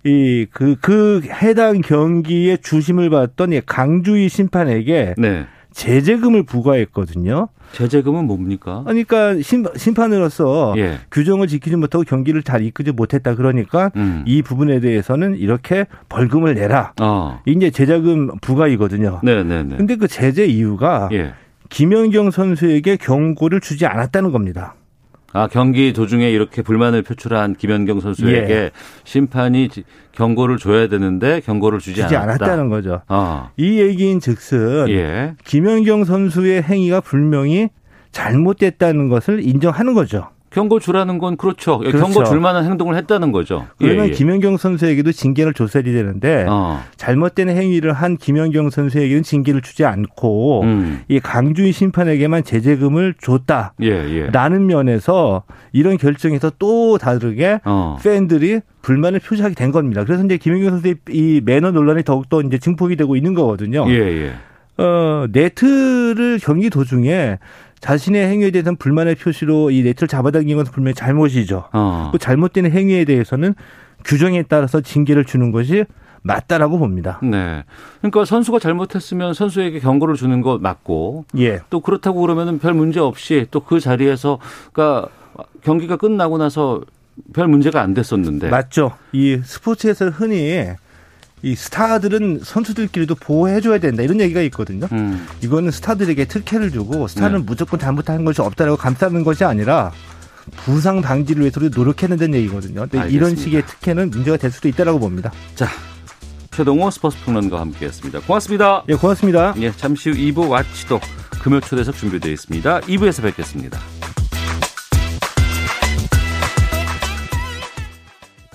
이그그 0.04 0.78
그 0.82 1.22
해당 1.26 1.82
경기에 1.82 2.58
주심을 2.58 3.10
받던 3.10 3.52
강주희 3.66 4.30
심판에게 4.30 5.16
네. 5.18 5.46
제재금을 5.72 6.44
부과했거든요. 6.44 7.50
제재금은 7.74 8.26
뭡니까? 8.26 8.84
그러니까 8.86 9.36
심판으로서 9.76 10.74
예. 10.78 10.98
규정을 11.12 11.48
지키지 11.48 11.76
못하고 11.76 12.04
경기를 12.04 12.42
잘 12.42 12.64
이끌지 12.64 12.92
못했다 12.92 13.36
그러니까 13.36 13.92
음. 13.96 14.24
이 14.26 14.42
부분에 14.42 14.80
대해서는 14.80 15.36
이렇게 15.38 15.86
벌금을 16.08 16.56
내라. 16.56 16.94
어. 17.00 17.42
이제 17.46 17.70
제재금 17.70 18.40
부과이거든요. 18.42 19.20
네네네. 19.24 19.44
네, 19.44 19.64
네. 19.64 19.78
근데 19.78 19.96
그 19.96 20.08
제재 20.08 20.46
이유가 20.46 21.10
예. 21.12 21.34
김연경 21.70 22.32
선수에게 22.32 22.98
경고를 22.98 23.62
주지 23.62 23.86
않았다는 23.86 24.32
겁니다. 24.32 24.76
아, 25.32 25.48
경기 25.48 25.94
도중에 25.94 26.30
이렇게 26.30 26.62
불만을 26.62 27.04
표출한 27.04 27.56
김연경 27.56 28.00
선수에게 28.00 28.54
예. 28.54 28.72
심판이 29.04 29.70
경고를 30.12 30.58
줘야 30.58 30.88
되는데 30.88 31.40
경고를 31.42 31.80
주지, 31.80 32.02
주지 32.02 32.16
않았다. 32.16 32.46
않았다는 32.46 32.70
거죠. 32.70 33.02
어. 33.08 33.50
이 33.58 33.80
얘기인 33.80 34.20
즉슨 34.20 34.90
예. 34.90 35.36
김연경 35.46 36.04
선수의 36.06 36.64
행위가 36.64 37.02
분명히 37.02 37.70
잘못됐다는 38.12 39.10
것을 39.10 39.44
인정하는 39.44 39.94
거죠. 39.94 40.30
경고 40.52 40.80
주라는 40.80 41.20
건 41.20 41.38
그렇죠. 41.38 41.78
그렇죠. 41.78 41.98
경고 41.98 42.24
줄 42.24 42.40
만한 42.40 42.66
행동을 42.66 42.96
했다는 42.96 43.32
거죠. 43.32 43.68
그러면 43.78 44.06
예, 44.06 44.10
예. 44.10 44.14
김연경 44.14 44.58
선수에게도 44.58 45.12
징계를 45.12 45.54
줬어야 45.54 45.84
되는데 45.84 46.46
어. 46.50 46.82
잘못된 46.98 47.50
행위를 47.50 47.94
한 47.94 48.18
김연경 48.18 48.70
선수에게는 48.70 49.24
징계를 49.24 49.62
주지 49.62 49.86
않고 49.86 50.64
음. 50.64 51.02
이 51.08 51.20
강주희 51.20 51.72
심판에게만 51.72 52.44
제재금을 52.44 53.16
줬다라는 53.22 53.72
예, 53.82 53.90
예. 54.10 54.30
면에서 54.66 55.44
이런 55.72 55.98
결정에서 55.98 56.52
또 56.58 56.98
다르게 56.98 57.60
어. 57.66 57.98
팬들이 58.04 58.62
불만을 58.82 59.20
표시하게 59.20 59.54
된 59.56 59.72
겁니다. 59.72 60.04
그래서 60.04 60.24
이제 60.24 60.38
김연경 60.38 60.72
선수의 60.72 60.96
이 61.10 61.42
매너 61.44 61.72
논란이 61.72 62.04
더욱더 62.04 62.42
이제 62.42 62.58
증폭이 62.58 62.96
되고 62.96 63.16
있는 63.16 63.36
거거든요. 63.36 63.86
예, 63.90 63.94
예. 63.94 64.34
어, 64.80 65.28
네트를 65.30 66.40
경기 66.42 66.70
도중에 66.70 67.38
자신의 67.82 68.28
행위에 68.28 68.52
대해서는 68.52 68.76
불만의 68.78 69.16
표시로 69.16 69.72
이 69.72 69.82
네트를 69.84 70.08
잡아당긴 70.08 70.58
것은 70.58 70.72
분명히 70.72 70.94
잘못이죠. 70.96 71.66
어. 71.72 72.10
그 72.12 72.18
잘못된 72.18 72.72
행위에 72.72 73.06
대해서는 73.06 73.56
규정에 74.06 74.44
따라서 74.44 74.82
징계를 74.82 75.26
주는 75.26 75.52
것이 75.52 75.86
맞다라고 76.22 76.78
봅니다. 76.78 77.20
네. 77.24 77.64
그러니까 78.00 78.26
선수가 78.26 78.60
잘못했으면 78.60 79.34
선수에게 79.34 79.80
경고를 79.80 80.16
주는 80.16 80.42
거 80.42 80.58
맞고 80.58 81.26
예. 81.38 81.60
또 81.70 81.80
그렇다고 81.80 82.20
그러면은 82.22 82.60
별 82.60 82.74
문제 82.74 83.00
없이 83.00 83.48
또 83.52 83.62
그 83.62 83.80
자리에서 83.80 84.40
그러니까 84.74 85.10
경기가 85.64 85.96
끝나고 85.96 86.38
나서 86.38 86.82
별 87.34 87.48
문제가 87.48 87.82
안 87.82 87.94
됐었는데. 87.94 88.50
맞죠. 88.50 88.94
이 89.14 89.40
스포츠에서 89.44 90.10
흔히 90.10 90.68
이 91.42 91.56
스타들은 91.56 92.42
선수들끼리도 92.44 93.16
보호해줘야 93.16 93.80
된다 93.80 94.04
이런 94.04 94.20
얘기가 94.20 94.42
있거든요. 94.44 94.88
음. 94.92 95.26
이거는 95.42 95.72
스타들에게 95.72 96.26
특혜를 96.26 96.72
주고 96.72 97.08
스타는 97.08 97.40
네. 97.40 97.44
무조건 97.46 97.80
잘못한 97.80 98.26
것이 98.26 98.42
없다라고 98.42 98.78
감싸는 98.78 99.24
것이 99.24 99.44
아니라 99.46 99.92
부상 100.58 101.02
방지를 101.02 101.42
위해서도 101.42 101.70
노력했는 101.70 102.34
얘기거든요. 102.34 102.88
근데 102.90 103.10
이런 103.10 103.36
식의 103.36 103.66
특혜는 103.66 104.10
문제가 104.10 104.38
될 104.38 104.52
수도 104.52 104.68
있다라고 104.68 105.00
봅니다. 105.00 105.32
자, 105.56 105.68
최동호 106.52 106.90
스포츠 106.92 107.18
평론가와 107.24 107.62
함께했습니다. 107.62 108.22
고맙습니다. 108.22 108.84
예, 108.90 108.96
고맙습니다. 108.96 109.54
예, 109.58 109.72
잠시 109.72 110.10
후 110.10 110.16
2부 110.18 110.50
와치도 110.50 111.00
금요 111.42 111.62
초대석 111.62 111.96
준비되어 111.96 112.32
있습니다. 112.32 112.82
2부에서 112.82 113.22
뵙겠습니다. 113.24 113.80